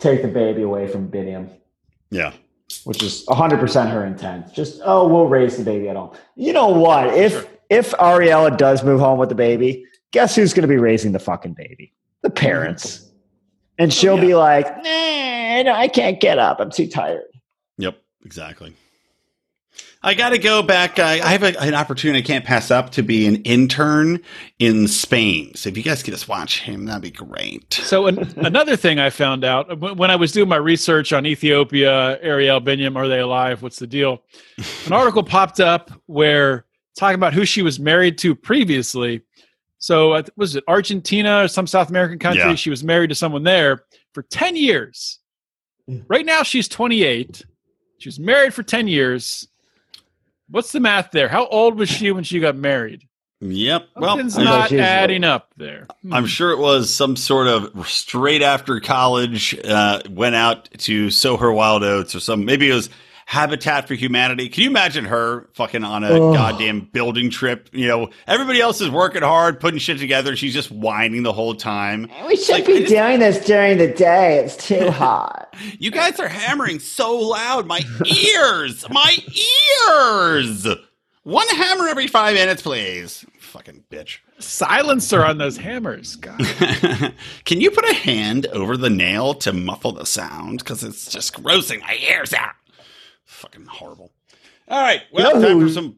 [0.00, 1.48] take the baby away from Biniyam,
[2.10, 2.32] Yeah.
[2.84, 4.52] which is 100 percent her intent.
[4.52, 6.10] Just oh, we'll raise the baby at home.
[6.36, 7.14] You know what?
[7.14, 11.12] If if Ariela does move home with the baby, guess who's going to be raising
[11.12, 11.92] the fucking baby?
[12.22, 13.10] The parents.
[13.78, 14.20] And oh, she'll Oh, yeah.
[14.22, 16.60] be like, nah, no, I can't get up.
[16.60, 17.24] I'm too tired.
[17.78, 17.96] Yep.
[18.24, 18.74] Exactly.
[20.02, 20.98] I got to go back.
[20.98, 24.20] I, I have a, an opportunity I can't pass up to be an intern
[24.58, 25.54] in Spain.
[25.54, 27.72] So if you guys could just watch him, that'd be great.
[27.72, 31.24] So an, another thing I found out when when I was doing my research on
[31.24, 33.62] Ethiopia, Ariel Biniyam, are they alive?
[33.62, 34.22] What's the deal?
[34.84, 36.63] An article popped up where
[36.96, 39.22] talking about who she was married to previously.
[39.78, 42.42] So uh, was it Argentina or some South American country?
[42.42, 42.54] Yeah.
[42.54, 45.18] She was married to someone there for ten years.
[46.08, 47.44] Right now she's 28.
[47.98, 49.46] She was married for 10 years.
[50.48, 51.28] What's the math there?
[51.28, 53.06] How old was she when she got married?
[53.40, 53.88] Yep.
[53.96, 55.86] Well, Something's I'm, not she's- adding up there.
[56.02, 56.14] Hmm.
[56.14, 61.36] I'm sure it was some sort of straight after college, uh, went out to sow
[61.36, 62.88] her wild oats or some, maybe it was
[63.26, 64.48] Habitat for Humanity.
[64.48, 66.34] Can you imagine her fucking on a Ugh.
[66.34, 67.68] goddamn building trip?
[67.72, 70.36] You know, everybody else is working hard, putting shit together.
[70.36, 72.10] She's just whining the whole time.
[72.26, 74.38] We should Like, be just- doing this during the day.
[74.38, 75.54] It's too hot.
[75.78, 77.66] You guys are hammering so loud.
[77.66, 79.16] My ears, my
[79.88, 80.66] ears.
[81.22, 83.24] One hammer every five minutes, please.
[83.40, 84.18] Fucking bitch.
[84.40, 86.16] Silencer on those hammers.
[86.16, 86.38] God.
[87.44, 90.58] Can you put a hand over the nail to muffle the sound?
[90.58, 92.50] Because it's just grossing my ears out.
[93.44, 94.12] Fucking horrible.
[94.68, 95.02] All right.
[95.12, 95.96] Well, You know time for who- some.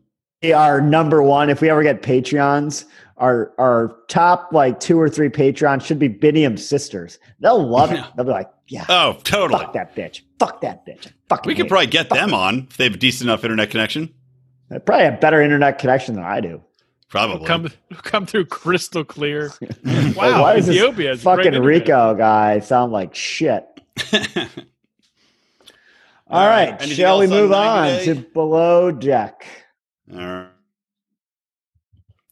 [0.55, 2.84] our number one, if we ever get Patreons,
[3.16, 7.18] our our top like two or three Patreons should be Biniyam's sisters.
[7.40, 8.05] They'll love it.
[8.16, 9.61] They'll be like, yeah, Oh, totally.
[9.64, 10.22] fuck that bitch.
[10.38, 11.11] Fuck that bitch.
[11.28, 14.12] Fuck We could probably get them on if they have a decent enough internet connection.
[14.68, 16.62] They probably have better internet connection than I do.
[17.09, 17.47] Probably.
[17.47, 17.70] come
[18.03, 19.53] come through crystal clear.
[19.84, 21.62] Like, Wow, why does this Ethiopia is fucking.
[21.62, 23.64] Rico guy sound like shit?
[26.29, 26.89] All All right, right.
[26.89, 28.05] Shall we move on Day?
[28.07, 29.47] to below deck?
[30.12, 30.49] All right.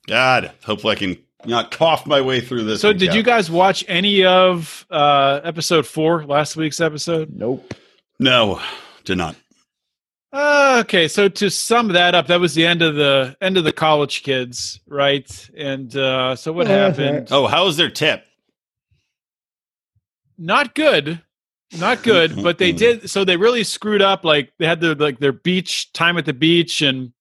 [0.07, 1.17] God, hopefully I can
[1.47, 2.81] not cough my way through this.
[2.81, 3.15] So, did Kev.
[3.15, 7.31] you guys watch any of uh, episode four, last week's episode?
[7.35, 7.73] Nope.
[8.19, 8.61] No,
[9.05, 9.37] did not.
[10.33, 13.63] Uh, okay, so to sum that up, that was the end of the end of
[13.63, 15.49] the college kids, right?
[15.57, 17.29] And uh, so what happened?
[17.31, 18.25] Oh, how was their tip?
[20.37, 21.23] Not good,
[21.79, 22.43] not good.
[22.43, 23.11] but they did.
[23.11, 24.25] So they really screwed up.
[24.25, 27.13] Like they had their like their beach time at the beach, and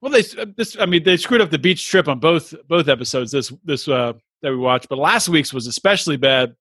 [0.00, 0.22] well, they
[0.56, 0.76] this.
[0.78, 3.30] I mean, they screwed up the beach trip on both both episodes.
[3.32, 6.54] This this uh, that we watched, but last week's was especially bad.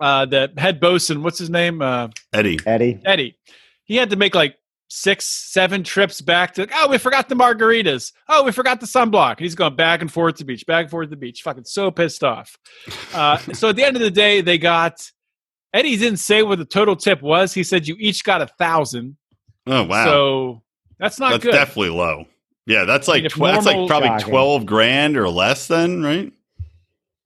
[0.00, 1.80] Uh, that head bosun, what's his name?
[1.80, 2.58] Uh, Eddie.
[2.66, 3.00] Eddie.
[3.04, 3.38] Eddie.
[3.84, 4.56] He had to make like
[4.88, 6.68] six, seven trips back to.
[6.74, 8.12] Oh, we forgot the margaritas.
[8.28, 9.32] Oh, we forgot the sunblock.
[9.32, 11.42] And he's going back and forth to the beach, back and forth to the beach.
[11.42, 12.58] Fucking so pissed off.
[13.14, 15.10] Uh, so at the end of the day, they got.
[15.74, 17.52] Eddie didn't say what the total tip was.
[17.52, 19.16] He said you each got a thousand.
[19.66, 20.62] Oh wow, So
[20.98, 21.52] that's not that's good.
[21.52, 22.24] definitely low.
[22.66, 24.26] Yeah, that's mean, like if tw- that's like probably Shocking.
[24.30, 25.66] twelve grand or less.
[25.66, 26.32] Then right?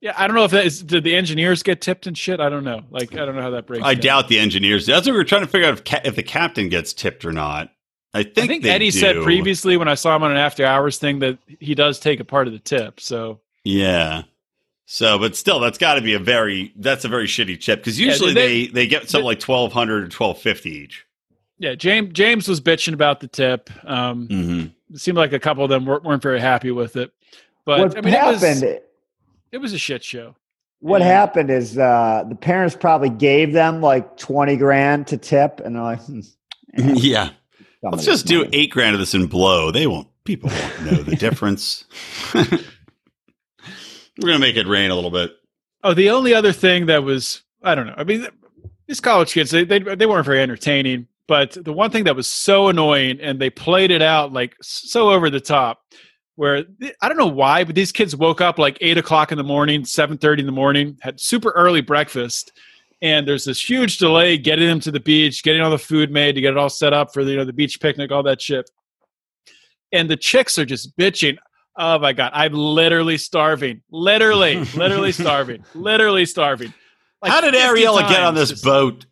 [0.01, 0.83] yeah, I don't know if that is.
[0.83, 2.41] Did the engineers get tipped and shit?
[2.41, 2.83] I don't know.
[2.91, 3.85] Like I don't know how that breaks.
[3.85, 4.01] I down.
[4.03, 4.87] doubt the engineers.
[4.87, 7.25] That's what we are trying to figure out if, ca- if the captain gets tipped
[7.25, 7.71] or not.
[8.15, 10.65] I think, I think they Eddie said previously when I saw him on an after
[10.65, 12.99] hours thing that he does take a part of the tip.
[13.01, 14.23] So Yeah.
[14.91, 18.01] So, but still, that's got to be a very that's a very shitty chip because
[18.01, 21.05] Yeah, usually they- they, they get something like twelve hundred or twelve fifty each.
[21.59, 23.68] yeah, James James was bitching about the tip.
[23.84, 24.95] Um, Mm-hmm.
[24.95, 27.12] it seemed like a couple of them weren't, weren't very happy with it.
[27.66, 28.62] But what I mean, happened?
[28.62, 28.82] It was,
[29.53, 30.36] it was a shit show.
[30.80, 31.09] what Yeah.
[31.09, 35.82] happened is uh, the parents probably gave them like twenty grand to tip, and they're
[35.82, 36.20] like, hmm,
[36.97, 37.30] Yeah.
[37.82, 39.70] Let's just this do eight grand of this and blow.
[39.70, 40.09] They won't.
[40.24, 41.84] People won't know the difference.
[44.19, 45.33] We're gonna make it rain a little bit.
[45.85, 47.95] Oh, the only other thing that was I don't know.
[47.97, 48.27] I mean,
[48.87, 51.07] these college kids they they, they weren't very entertaining.
[51.27, 55.11] But the one thing that was so annoying, and they played it out like so
[55.11, 55.83] over the top,
[56.37, 56.64] where
[57.03, 59.85] I don't know why, but these kids woke up like eight o'clock in the morning,
[59.85, 62.53] seven thirty in the morning, had super early breakfast,
[63.03, 66.35] and there's this huge delay getting them to the beach, getting all the food made
[66.35, 68.41] to get it all set up for the you know the beach picnic, all that
[68.41, 68.71] shit.
[69.93, 71.37] and the chicks are just bitching.
[71.81, 73.83] Oh my god, I'm literally starving.
[73.91, 75.64] Literally, literally starving.
[75.74, 76.74] Literally starving.
[77.22, 79.07] Like How did Ariela get on this just- boat?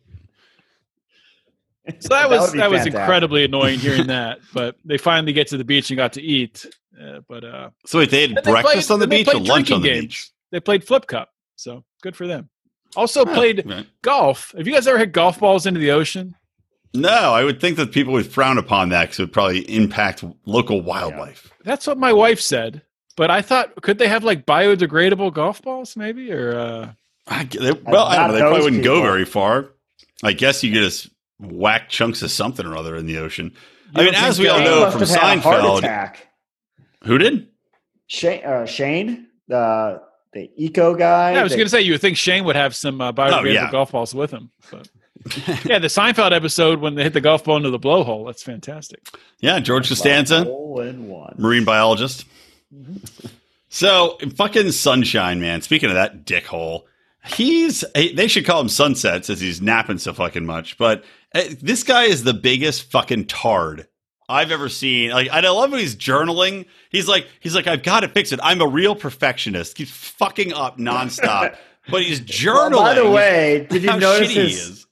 [1.99, 4.39] So that That was would be that was incredibly annoying hearing that.
[4.53, 6.65] But they finally get to the beach and got to eat.
[7.01, 9.31] Uh, but uh, So wait, they had and they breakfast played- on the beach or
[9.31, 10.31] played lunch on the drinking beach?
[10.51, 12.49] They played flip cup, so good for them.
[12.95, 13.85] Also played Right.
[14.01, 14.53] golf.
[14.57, 16.35] Have you guys ever hit golf balls into the ocean?
[16.97, 20.23] No, I would think that people would frown upon that because it would probably impact
[20.45, 21.51] local wildlife.
[21.63, 22.81] That's what my wife said.
[23.15, 26.31] But I thought, could they have like biodegradable golf balls, maybe?
[26.31, 26.89] Or uh,
[27.27, 28.33] I g- they- well, I don't know.
[28.33, 29.69] They probably wouldn't go very far.
[30.23, 33.53] I guess you could just whack chunks of something or other in the ocean.
[33.95, 36.27] I mean, as we all know from have had a heart Seinfeld, attack.
[37.03, 37.47] who did?
[38.07, 40.01] Shane, uh, Shane, the
[40.33, 41.33] the eco guy.
[41.33, 43.39] yeah, I was going to say you would think Shane would have some uh, biodegradable
[43.41, 43.71] Oh, yeah.
[43.71, 44.51] golf balls with him.
[44.71, 44.89] But
[45.65, 48.25] yeah, the Seinfeld episode when they hit the golf ball into the blowhole.
[48.25, 49.07] That's fantastic.
[49.39, 51.35] Yeah, George Costanza, Hole in one.
[51.37, 52.25] marine biologist.
[53.69, 55.61] So fucking sunshine, man.
[55.61, 56.83] Speaking of that dickhole,
[57.25, 60.77] he's they should call him Sunset since he's napping so fucking much.
[60.77, 61.03] But
[61.33, 63.87] uh, this guy is the biggest fucking tard
[64.29, 65.11] I've ever seen.
[65.11, 66.65] Like, and I love when he's journaling.
[66.89, 68.39] He's like, he's like, I've got to fix it.
[68.43, 69.77] I'm a real perfectionist.
[69.77, 71.55] He's fucking up nonstop.
[71.89, 72.71] but he's journaling.
[72.71, 74.86] Well, by the way, did you notice shitty he his, is.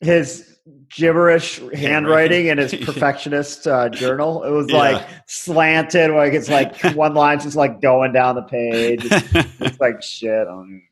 [0.00, 0.46] His
[0.88, 4.42] gibberish handwriting in his perfectionist uh, journal?
[4.44, 4.76] It was Yeah.
[4.76, 9.02] like slanted, like it's like one line's just like going down the page.
[9.60, 10.46] It's like shit.
[10.48, 10.82] On.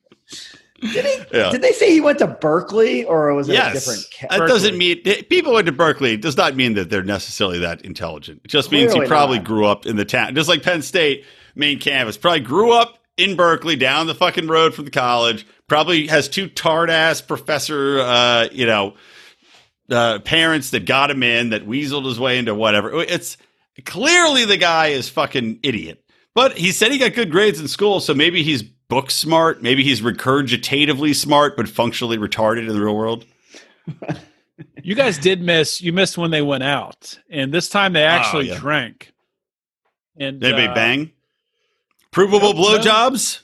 [0.80, 1.36] Did he?
[1.36, 1.50] Yeah.
[1.50, 4.06] Did they say he went to Berkeley or was it a Yes, different?
[4.30, 6.16] Ca- that doesn't mean people went to Berkeley.
[6.16, 8.42] Does not mean that they're necessarily that intelligent.
[8.44, 9.46] It just means he probably not.
[9.46, 11.24] grew up in the town, just like Penn State
[11.56, 12.16] main campus.
[12.16, 15.44] Probably grew up in Berkeley, down the fucking road from the college.
[15.68, 18.94] Probably has two tard ass professor, uh, you know,
[19.90, 23.02] uh, parents that got him in, that weaseled his way into whatever.
[23.02, 23.36] It's
[23.84, 26.02] clearly the guy is fucking idiot.
[26.34, 29.62] But he said he got good grades in school, so maybe he's book smart.
[29.62, 33.24] Maybe he's regurgitatively smart, but functionally retarded in the real world.
[34.82, 35.80] You guys did miss.
[35.80, 38.58] You missed when they went out, and this time they actually Oh, yeah.
[38.60, 39.12] drank.
[40.16, 41.12] And Did they uh, bang?
[42.10, 43.42] Provable blowjobs?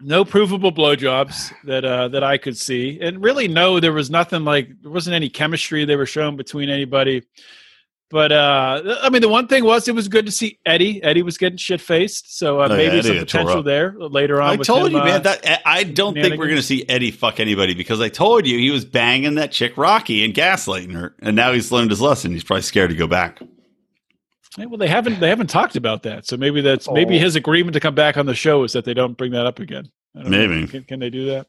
[0.00, 4.44] No provable blowjobs that uh, that I could see, and really no, there was nothing
[4.44, 7.22] like there wasn't any chemistry they were showing between anybody.
[8.12, 11.00] But uh, I mean, the one thing was it was good to see Eddie.
[11.00, 14.42] Eddie was getting shit faced, so uh, Oh, maybe Eddie some got potential there later
[14.42, 14.50] on.
[14.50, 15.22] I with told him, you, uh, man.
[15.22, 18.48] That I- I don't think we're going to see Eddie fuck anybody because I told
[18.48, 22.00] you he was banging that chick Rocky and gaslighting her, and now he's learned his
[22.00, 22.32] lesson.
[22.32, 23.40] He's probably scared to go back.
[24.58, 27.20] Yeah, well, they haven't they haven't talked about that, so maybe that's maybe Oh.
[27.20, 29.60] his agreement to come back on the show is that they don't bring that up
[29.60, 29.88] again.
[30.16, 30.48] I don't know.
[30.48, 30.66] Maybe.
[30.66, 31.46] can, can they do that?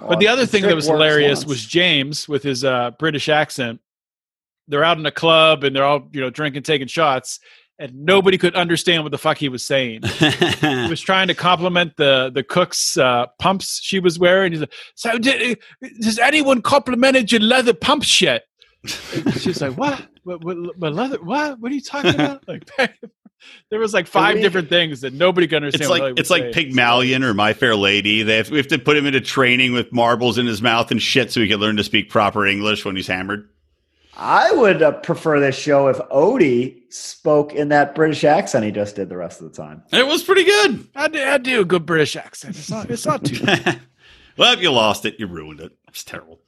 [0.00, 1.48] Well, But the other thing that was hilarious once.
[1.48, 3.80] was James with his uh, British accent.
[4.68, 7.40] They're out in a club and they're all you know drinking, taking shots,
[7.78, 10.02] and nobody could understand what the fuck he was saying.
[10.04, 14.52] he was trying to compliment the the cook's uh, pumps she was wearing.
[14.52, 15.58] He's like, "So did,
[16.02, 18.44] has anyone complimented your leather pumps yet?"
[19.14, 20.06] And she's like, "What?
[20.24, 20.42] What?
[20.44, 20.76] What?
[20.78, 21.22] what leather?
[21.22, 21.60] What?
[21.60, 22.68] What are you talking about?" Like,
[23.70, 25.82] there was like five we- different things that nobody could understand.
[25.82, 26.54] It's like he it's like saying.
[26.54, 28.22] Pygmalion or My Fair Lady.
[28.22, 31.00] They have, we have to put him into training with marbles in his mouth and
[31.00, 33.48] shit so he can learn to speak proper English when he's hammered.
[34.14, 38.94] I would uh, prefer this show if Odie spoke in that British accent he just
[38.94, 39.82] did the rest of the time.
[39.90, 40.86] It was pretty good.
[40.94, 42.56] I do, I do a good British accent.
[42.56, 42.90] It's not.
[42.90, 43.42] It's not too.
[43.44, 43.80] bad.
[44.36, 45.72] well, if you lost it, you ruined it.
[45.88, 46.40] It's terrible.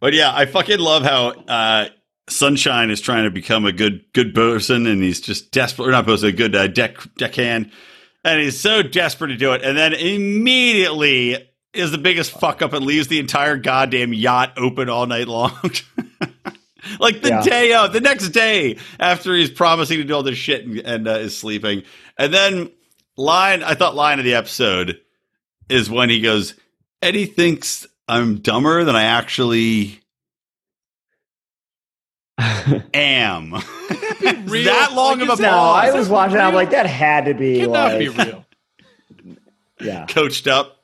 [0.00, 1.88] But yeah, I fucking love how uh,
[2.28, 5.88] Sunshine is trying to become a good good person, and he's just desperate.
[5.88, 7.70] Or not bosun, a good uh, deck deckhand,
[8.24, 11.36] and he's so desperate to do it, and then immediately
[11.74, 15.52] is the biggest fuck up and leaves the entire goddamn yacht open all night long.
[16.98, 17.42] like the Yeah.
[17.42, 21.08] day of, the next day after he's promising to do all this shit and, and
[21.08, 21.82] uh, is sleeping,
[22.16, 22.70] and then
[23.16, 25.00] line I thought line of the episode
[25.68, 26.54] is when he goes,
[27.02, 30.00] Eddie thinks I'm dumber than I actually
[32.94, 33.52] am.
[34.46, 34.64] real?
[34.64, 35.84] that long Like, of a is No, pause.
[35.84, 36.38] I was watching.
[36.38, 38.44] I'm like, that had to be Cannot like, be real.
[39.80, 40.76] yeah, coached up.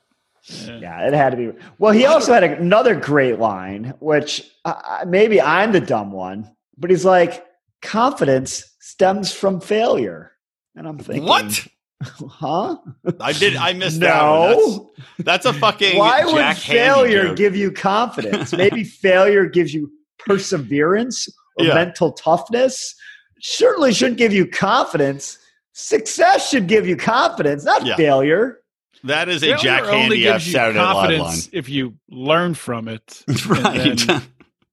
[0.48, 1.52] yeah, it had to be.
[1.78, 6.90] Well, he also had another great line, which uh, maybe I'm the dumb one, but
[6.90, 7.44] he's like,
[7.82, 10.32] confidence stems from failure,
[10.76, 11.66] and I'm thinking, What?
[12.02, 12.76] Huh?
[13.20, 13.56] I did.
[13.56, 14.14] I missed that.
[14.22, 14.90] No.
[15.18, 15.98] That's, that's a fucking.
[15.98, 17.36] Why would Jack Handey failure joke.
[17.36, 18.52] give you confidence?
[18.56, 21.28] Maybe failure gives you perseverance
[21.58, 21.74] or Yeah.
[21.74, 22.94] mental toughness.
[23.40, 25.38] Certainly shouldn't give you confidence.
[25.72, 27.96] Success should give you confidence, not Yeah.
[27.96, 28.60] failure.
[29.04, 31.18] That is a Failure Jack only Handey F gives you Saturday Night Live line.
[31.18, 33.98] confidence if you learn from it, right.
[33.98, 34.22] then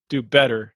[0.10, 0.74] do better.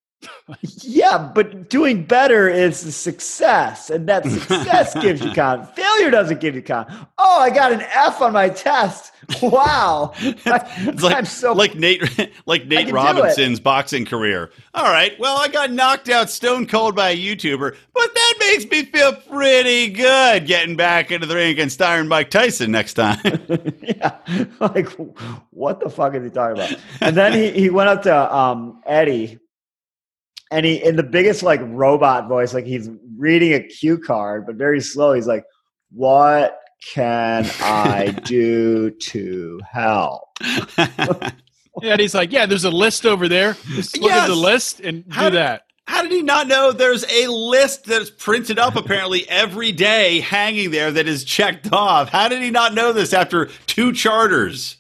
[0.82, 5.76] Yeah, but doing better is the success, and that success gives you confidence.
[5.76, 7.06] Failure doesn't give you confidence.
[7.18, 9.12] Oh, I got an F on my test.
[9.42, 14.52] Wow, It's like am so like Nate like Nate Robinson's boxing career.
[14.76, 18.70] All right, well, I got knocked out stone cold by a YouTuber, but that makes
[18.70, 23.18] me feel pretty good getting back into the ring against Iron Mike Tyson next time.
[23.82, 24.18] yeah.
[24.60, 24.90] Like,
[25.50, 26.80] what the fuck is he talking about?
[27.02, 29.40] And then he, he went up to um, Eddie,
[30.56, 34.56] and he in the biggest like robot voice, like he's reading a cue card, but
[34.56, 35.14] very slow.
[35.14, 35.44] He's like,
[35.92, 36.60] "What
[36.94, 40.22] can I do to help?"
[41.82, 43.58] Yeah, and he's like, yeah, there's a list over there.
[43.74, 45.64] Just look at the list and How do did- that.
[45.88, 50.72] How did he not know there's a list that's printed up apparently every day hanging
[50.72, 52.08] there that is checked off?
[52.08, 54.78] How did he not know this after two charters?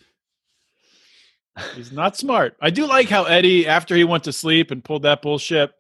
[1.75, 2.55] He's not smart.
[2.61, 5.73] I do like how Eddie, after he went to sleep and pulled that bullshit,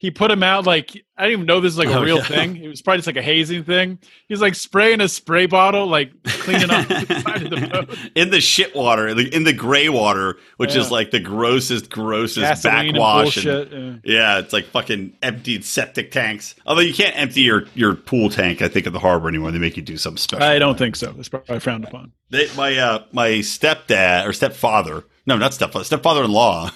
[0.00, 2.16] he put him out like I didn't even know this is like a Oh, real
[2.16, 2.22] yeah.
[2.24, 2.56] thing.
[2.56, 3.98] It was probably just like a hazing thing.
[4.28, 7.98] He's like spraying a spray bottle, like cleaning up the side of the boat.
[8.14, 10.80] in the shit water, in the, in the gray water, which Yeah.
[10.80, 13.36] is like the grossest, grossest Gasoline backwash.
[13.36, 14.02] and- bullshit.
[14.04, 14.14] yeah.
[14.14, 16.54] yeah, it's like fucking emptied septic tanks.
[16.64, 19.50] Although you can't empty your, your pool tank, I think, at the harbor anymore.
[19.50, 20.42] They make you do something special.
[20.46, 21.14] I don't think so.
[21.18, 22.12] It's probably frowned upon.
[22.30, 26.70] They, my uh, my stepdad or stepfather, no, not stepfather, stepfather-in-law.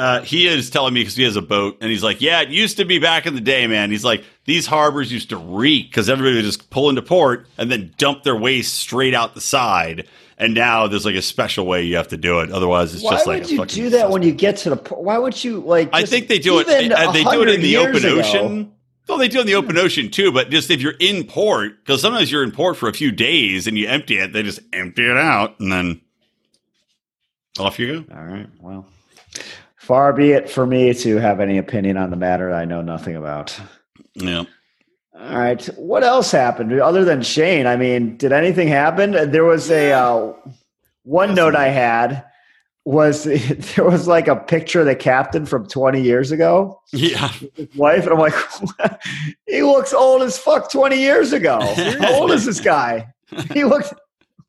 [0.00, 2.48] Uh, he is telling me because he has a boat, and he's like, "Yeah, it
[2.48, 5.90] used to be back in the day, man." He's like, "These harbors used to reek
[5.90, 9.40] because everybody would just pull into port and then dump their waste straight out the
[9.40, 10.06] side."
[10.38, 12.50] And now there's like a special way you have to do it.
[12.50, 14.70] Otherwise, it's Why just would like a you fucking do that when you get to
[14.70, 14.76] the?
[14.78, 15.90] po- Why would you like?
[15.92, 16.66] I think they do it.
[16.66, 18.18] uh, They do it in the open ago?
[18.20, 18.72] ocean.
[19.06, 20.32] Well, they do it in the open ocean too.
[20.32, 23.66] But just if you're in port, because sometimes you're in port for a few days
[23.66, 26.00] and you empty it, they just empty it out and then
[27.58, 28.14] off you go.
[28.16, 28.46] All right.
[28.60, 28.86] Well,
[29.90, 33.16] far be it for me to have any opinion on the matter I know nothing
[33.16, 33.58] about.
[34.14, 34.44] Yeah.
[35.12, 35.64] All right.
[35.76, 37.66] What else happened other than Shane?
[37.66, 39.10] I mean, did anything happen?
[39.32, 40.32] There was a uh,
[41.02, 42.24] one note I had
[42.84, 43.24] was
[43.74, 47.26] there was like a picture of the captain from 20 years ago, Yeah.
[47.56, 49.00] his wife, and I'm like,
[49.48, 51.58] he looks old as fuck 20 years ago.
[51.98, 53.08] How old is this guy?
[53.52, 53.92] He looks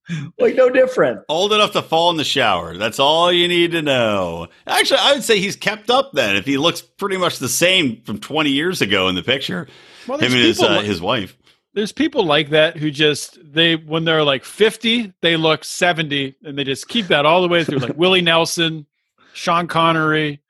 [0.39, 1.22] like no different.
[1.30, 2.78] Old enough to fall in the shower.
[2.78, 4.47] That's all you need to know.
[4.68, 8.02] Actually, I would say he's kept up then if he looks pretty much the same
[8.04, 9.68] from 20 years ago in the picture.
[10.08, 11.38] Well, Him and his, uh, like- his wife.
[11.74, 16.58] there's people like that who just they when they're like 50 they look 70 and
[16.58, 18.86] they just keep that all the way through like willie nelson
[19.34, 20.41] sean connery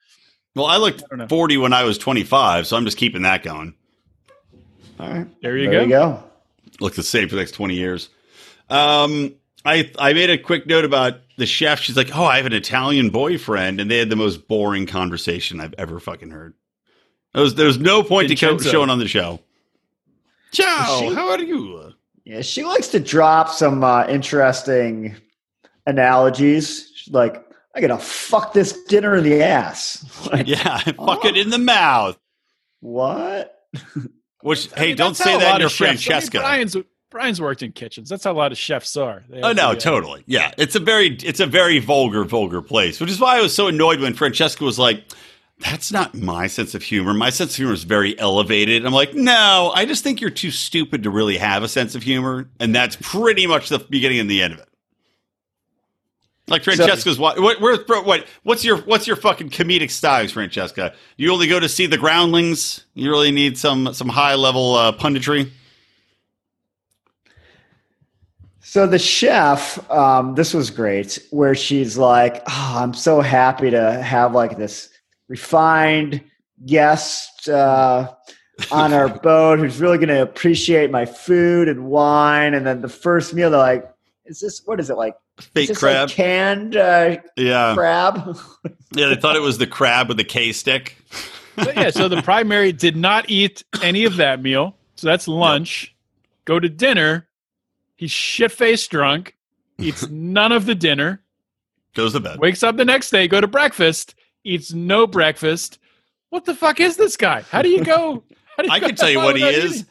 [0.56, 3.76] Well, I looked I 40 when I was 25, so I'm just keeping that going.
[5.00, 5.28] All right.
[5.42, 6.24] there you There go you go.
[6.80, 8.10] look the same for the next 20 years.
[8.70, 9.36] Um,
[9.66, 11.80] I I made a quick note about the chef.
[11.80, 15.60] She's like, "Oh, I have an Italian boyfriend," and they had the most boring conversation
[15.60, 16.54] I've ever fucking heard.
[17.34, 19.40] There was there was no point to showing on the show.
[20.52, 21.94] Ciao, She- how are you?
[22.26, 25.16] Yeah, she likes to drop some uh, interesting
[25.88, 26.92] analogies.
[26.96, 27.44] She's like,
[27.76, 32.18] "I gotta fuck this dinner in the ass." Like, Yeah, fuck it in the mouth.
[32.80, 33.58] what?
[34.42, 36.40] Which I hey, mean, don't say that in your of chefs- I mean, Francesca.
[36.40, 36.76] brian's
[37.12, 39.76] brian's worked in kitchens that's how a lot of chefs are They Oh no, uh,
[39.76, 40.24] totally.
[40.28, 43.54] Yeah, it's a very it's a very vulgar vulgar place, which is why I was
[43.54, 45.04] so annoyed when Francesca was like,
[45.60, 47.14] "That's not my sense of humor.
[47.14, 50.52] My sense of humor is very elevated." I'm like, "No, I just think you're too
[50.52, 54.30] stupid to really have a sense of humor," and that's pretty much the beginning and
[54.30, 54.70] the end of it.
[56.48, 57.40] Like Francesca's what?
[57.40, 57.62] What?
[57.62, 58.26] Where, what?
[58.44, 60.94] What's your What's your fucking comedic styles, Francesca?
[61.18, 62.86] You only go to see the groundlings.
[62.94, 65.52] You really need some some high level uh, punditry.
[68.64, 74.02] So the chef, um, this was great, where she's like, oh, "I'm so happy to
[74.02, 74.90] have like this
[75.28, 76.24] refined
[76.66, 78.14] guest uh,
[78.72, 82.90] on our boat who's really going to appreciate my food and wine." And then the
[82.90, 83.92] first meal, they're like,
[84.26, 85.16] "Is this what is it like?
[85.40, 86.10] Is Fake this crab.
[86.10, 88.38] like canned uh, yeah, crab?"
[88.94, 89.08] yeah.
[89.10, 90.98] They thought it was the crab with the K stick.
[91.62, 95.94] so, yeah so the primary did not eat any of that meal so that's lunch
[96.46, 97.28] go to dinner
[98.02, 99.38] he's shit-faced drunk
[99.80, 101.22] eats none of the dinner
[101.94, 102.40] Goes to bed.
[102.40, 105.78] wakes up the next day, go to breakfast, eats no breakfast.
[106.30, 107.42] What the fuck is this guy?
[107.42, 108.24] How do you go?
[108.58, 109.74] How do I go can tell you what he is.
[109.76, 109.88] eating?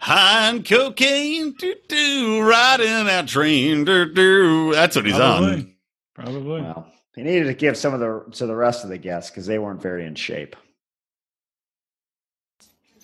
[0.00, 4.72] High on cocaine, doo doo, riding that train, doo doo.
[4.72, 5.42] That's what he's on.
[5.42, 5.76] Probably.
[6.14, 6.60] Probably.
[6.62, 9.46] well, he needed to give some of the to the rest of the guests because
[9.46, 10.56] they weren't very in shape.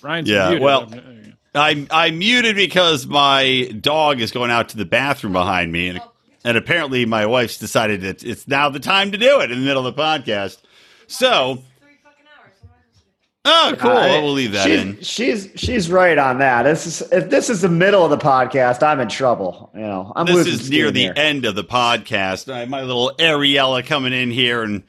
[0.00, 0.62] Brian's Yeah, muted.
[0.62, 1.32] well- There you go.
[1.58, 6.00] I I muted because my dog is going out to the bathroom behind me, and
[6.44, 9.64] and apparently my wife's decided that it's now the time to do it in the
[9.66, 10.58] middle of the podcast.
[11.06, 12.52] So Three fucking hours.
[12.62, 13.90] What am Oh, cool.
[13.90, 15.00] I- well, we'll leave that she's, in.
[15.00, 16.64] She's she's right on that.
[16.64, 19.70] This is, if this is the middle of the podcast, I'm in trouble.
[19.74, 21.12] You know, I'm This losing is near the here.
[21.16, 22.52] end of the podcast.
[22.52, 24.82] I have my little Ariela coming in here and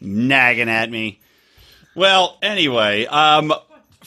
[0.00, 1.20] nagging at me.
[1.96, 3.52] Well, anyway, um,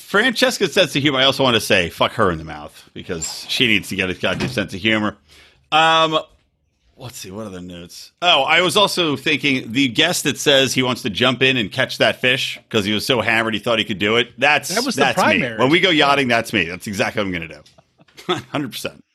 [0.09, 1.19] Francesca's sense of humor.
[1.19, 4.09] I also want to say, fuck her in the mouth because she needs to get
[4.09, 5.15] a goddamn sense of humor.
[5.71, 6.17] Um,
[6.97, 8.11] let's see, what other notes?
[8.23, 11.71] Oh, I was also thinking the guest that says he wants to jump in and
[11.71, 14.29] catch that fish because he was so hammered he thought he could do it.
[14.39, 15.23] That's That was the that's me.
[15.23, 15.59] primary.
[15.59, 16.63] When we go yachting, that's me.
[16.65, 17.61] That's exactly what I'm going to
[18.25, 18.33] do.
[18.51, 19.05] Hundred percent.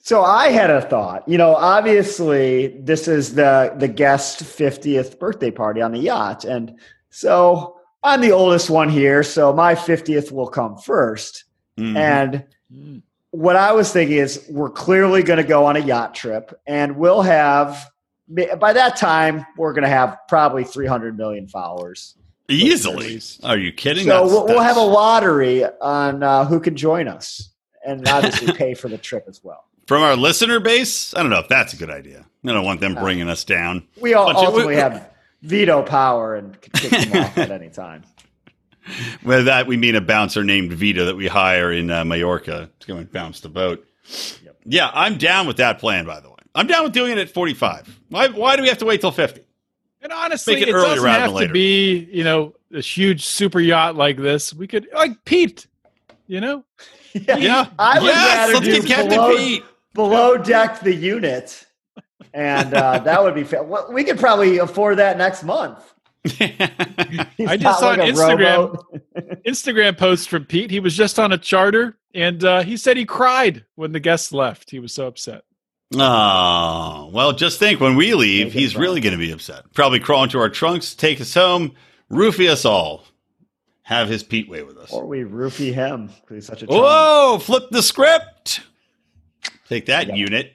[0.00, 1.26] So I had a thought.
[1.26, 6.78] You know, obviously this is the the guest 50th birthday party on the yacht, and
[7.08, 11.44] so I'm the oldest one here, so my 50th will come 1st
[11.78, 11.96] Mm-hmm.
[11.96, 13.02] And Mm.
[13.30, 16.96] what I was thinking is we're clearly going to go on a yacht trip, and
[16.96, 17.90] we'll have
[18.58, 22.14] by that time we're going to have probably 300 million followers.
[22.48, 23.20] Easily.
[23.42, 24.04] Are you kidding?
[24.04, 27.50] So That's- we'll, we'll have a lottery on uh, who can join us,
[27.84, 29.64] and obviously pay for the trip as well.
[29.86, 31.14] from our listener base.
[31.14, 32.24] I don't know if that's a good idea.
[32.44, 33.86] I don't want them bringing us down.
[34.00, 35.10] We all But you- ultimately have
[35.44, 38.02] veto power and can kick them off at any time.
[39.22, 42.86] With that, we mean a bouncer named Vito that we hire in uh, Mallorca to
[42.86, 43.86] go and bounce the boat.
[44.66, 46.04] Yeah, I'm down with that plan.
[46.04, 48.00] By the way, I'm down with doing it at 45.
[48.10, 48.28] Why?
[48.28, 49.40] Why do we have to wait till 50?
[50.02, 53.24] And honestly, Make it it, earlier doesn't have than to be, you know, a huge
[53.24, 54.52] super yacht like this.
[54.52, 55.66] We could like Pete,
[56.26, 56.64] you know?
[57.14, 59.64] Yeah, I would yes, rather let's do get Captain below- Pete.
[59.94, 61.64] Below deck the unit,
[62.34, 63.44] and uh, that would be.
[63.44, 65.78] Fa- well, we could probably afford that next month.
[66.40, 68.84] I just saw like on a Instagram.
[69.46, 70.70] Instagram post from Pete.
[70.70, 74.32] He was just on a charter and uh, he said he cried when the guests
[74.32, 74.70] left.
[74.70, 75.42] He was so upset.
[75.94, 78.82] Oh, well, just think when we leave, he's fun.
[78.82, 79.64] really going to be upset.
[79.74, 81.74] Probably crawl into our trunks, take us home,
[82.10, 83.04] roofie us all,
[83.82, 84.92] have his Pete way with us.
[84.92, 86.66] or we roofie him because he's such a.
[86.66, 86.80] charm.
[86.80, 88.60] Whoa, flip the script.
[89.68, 90.16] Take that, Yep.
[90.16, 90.52] unit.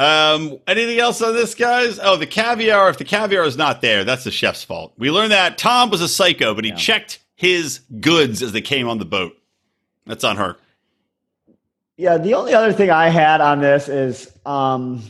[0.00, 1.98] Um, anything else on this, guys?
[2.02, 2.88] Oh, the caviar.
[2.88, 4.94] If the caviar is not there, that's the chef's fault.
[4.96, 6.76] We learned that Tom was a psycho, but he Yeah.
[6.76, 9.36] checked his goods as they came on the boat.
[10.06, 10.56] That's on her.
[11.98, 15.02] Yeah, the only other thing I had on this is um,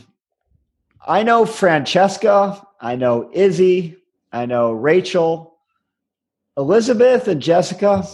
[1.07, 3.95] I know Francesca, I know Izzy,
[4.33, 5.55] I know Rachel,
[6.57, 8.05] Elizabeth, and Jessica.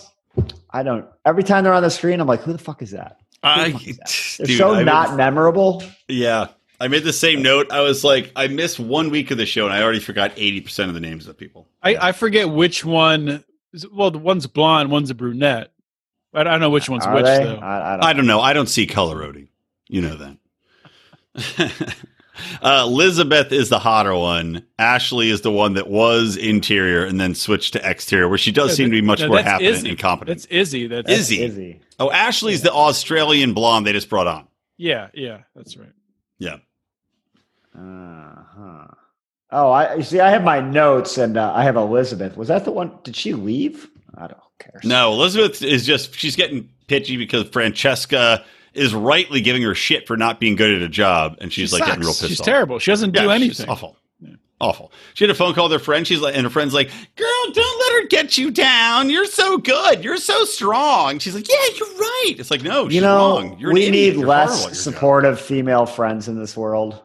[0.70, 1.06] I don't.
[1.26, 3.18] Every time they're on the screen, I'm like, who the fuck is that?
[3.42, 5.84] I, They're dude, so I not made- memorable.
[6.08, 6.48] yeah,
[6.80, 7.72] I made the same note.
[7.72, 10.62] I was like, I missed one week of the show, and I already forgot eighty
[10.62, 11.68] percent of the names of the people.
[11.82, 13.44] I, I forget which one.
[13.92, 15.72] Well, the one's blonde, one's a brunette.
[16.34, 17.44] I don't know which one's Are which, they?
[17.44, 17.56] though.
[17.58, 18.04] I, I don't.
[18.06, 18.40] I don't know.
[18.42, 19.50] I don't see color coding.
[19.88, 20.38] You know that.
[22.62, 24.66] uh, Elizabeth is the hotter one.
[24.78, 28.72] Ashley is the one that was interior and then switched to exterior, where she does
[28.72, 29.90] Yeah, seem to be much no, more that's happening Izzy.
[29.90, 30.38] and competent.
[30.40, 30.88] That's Izzy.
[30.88, 31.42] That's That's Izzy.
[31.44, 31.80] Izzy.
[32.00, 34.48] oh, Ashley's the Australian blonde they just brought on.
[34.78, 35.92] yeah, yeah, that's right.
[36.40, 36.58] Yeah.
[37.78, 38.88] Uh-huh.
[39.52, 40.20] Oh, I you see.
[40.20, 42.36] I have my notes, and uh, I have Elizabeth.
[42.36, 42.92] Was that the one?
[43.04, 43.88] Did she leave?
[44.18, 44.82] I don't care.
[44.84, 50.18] No, Elizabeth is just, she's getting pitchy because Francesca is rightly giving her shit for
[50.18, 51.38] not being good at a job.
[51.40, 52.20] And she's She like getting real sucks.
[52.22, 52.46] pissed She's off.
[52.46, 52.80] terrible.
[52.80, 53.70] She doesn't Yeah, do she's anything.
[53.70, 53.96] awful.
[54.60, 54.92] Awful.
[55.14, 56.06] She had a phone call with her friend.
[56.08, 59.12] She's like, and her friend's like, "Girl, don't let her get you down.
[59.12, 60.04] You're so good.
[60.04, 63.60] You're so strong." She's like, "Yeah, you're right." It's like, no, she's you know, wrong.
[63.60, 67.00] You're we need You're horrible at less your job." supportive female friends in this world.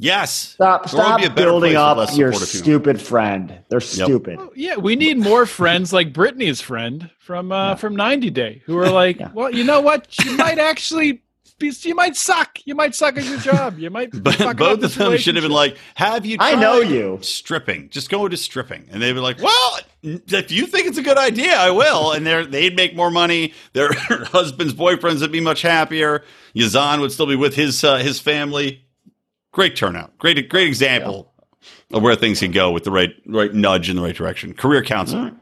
[0.00, 0.32] Yes.
[0.32, 2.62] Stop, The world would stop be a better building place with up your supportive female.
[2.64, 3.58] stupid friend.
[3.68, 4.38] They're stupid.
[4.40, 7.74] Oh, yeah, we need more friends like Brittany's friend from uh, Yeah.
[7.76, 9.30] from 90 Day who are like, Yeah.
[9.34, 10.06] well, you know what?
[10.24, 11.22] You might actually
[11.58, 12.58] be, you might suck.
[12.64, 13.78] You might suck at your job.
[13.78, 14.10] You might.
[14.12, 16.38] be But fucking up both of them should have been like, "Have you?
[16.40, 17.18] I know you.
[17.20, 17.90] stripping.
[17.90, 21.18] Just go to stripping." And they'd be like, "Well, if you think it's a good
[21.18, 23.52] idea, I will." And they're they'd make more money.
[23.74, 26.24] Their husbands, boyfriends would be much happier.
[26.56, 28.82] Yazan would still be with his uh, his family.
[29.52, 30.16] Great turnout.
[30.18, 31.32] Great great example
[31.92, 34.54] of where things can go with the right right nudge in the right direction.
[34.54, 35.38] Career counseling.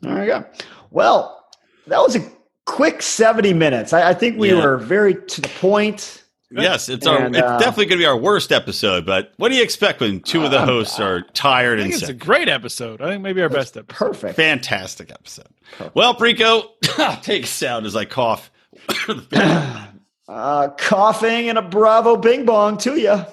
[0.00, 0.44] There you go.
[0.90, 1.44] Well,
[1.86, 2.30] that was a
[2.66, 3.92] quick 70 minutes.
[3.92, 4.62] I, I think we Yeah.
[4.64, 6.20] were very to the point.
[6.50, 9.04] Yes, it's our it's uh, definitely going to be our worst episode.
[9.06, 11.90] But what do you expect when two of the Uh, hosts are tired I and
[11.90, 13.00] think it's a great episode.
[13.00, 13.96] I think maybe our best episode.
[13.96, 14.36] Perfect.
[14.36, 15.48] Fantastic episode.
[15.94, 16.66] Well, Prico,
[17.22, 18.50] take us out as I cough.
[20.26, 23.24] Uh, coughing and a bravo bing bong to you.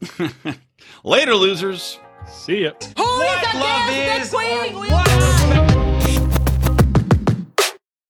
[1.04, 1.98] Later, losers.
[2.28, 2.72] See ya.
[2.96, 5.15] Who is the dance queen?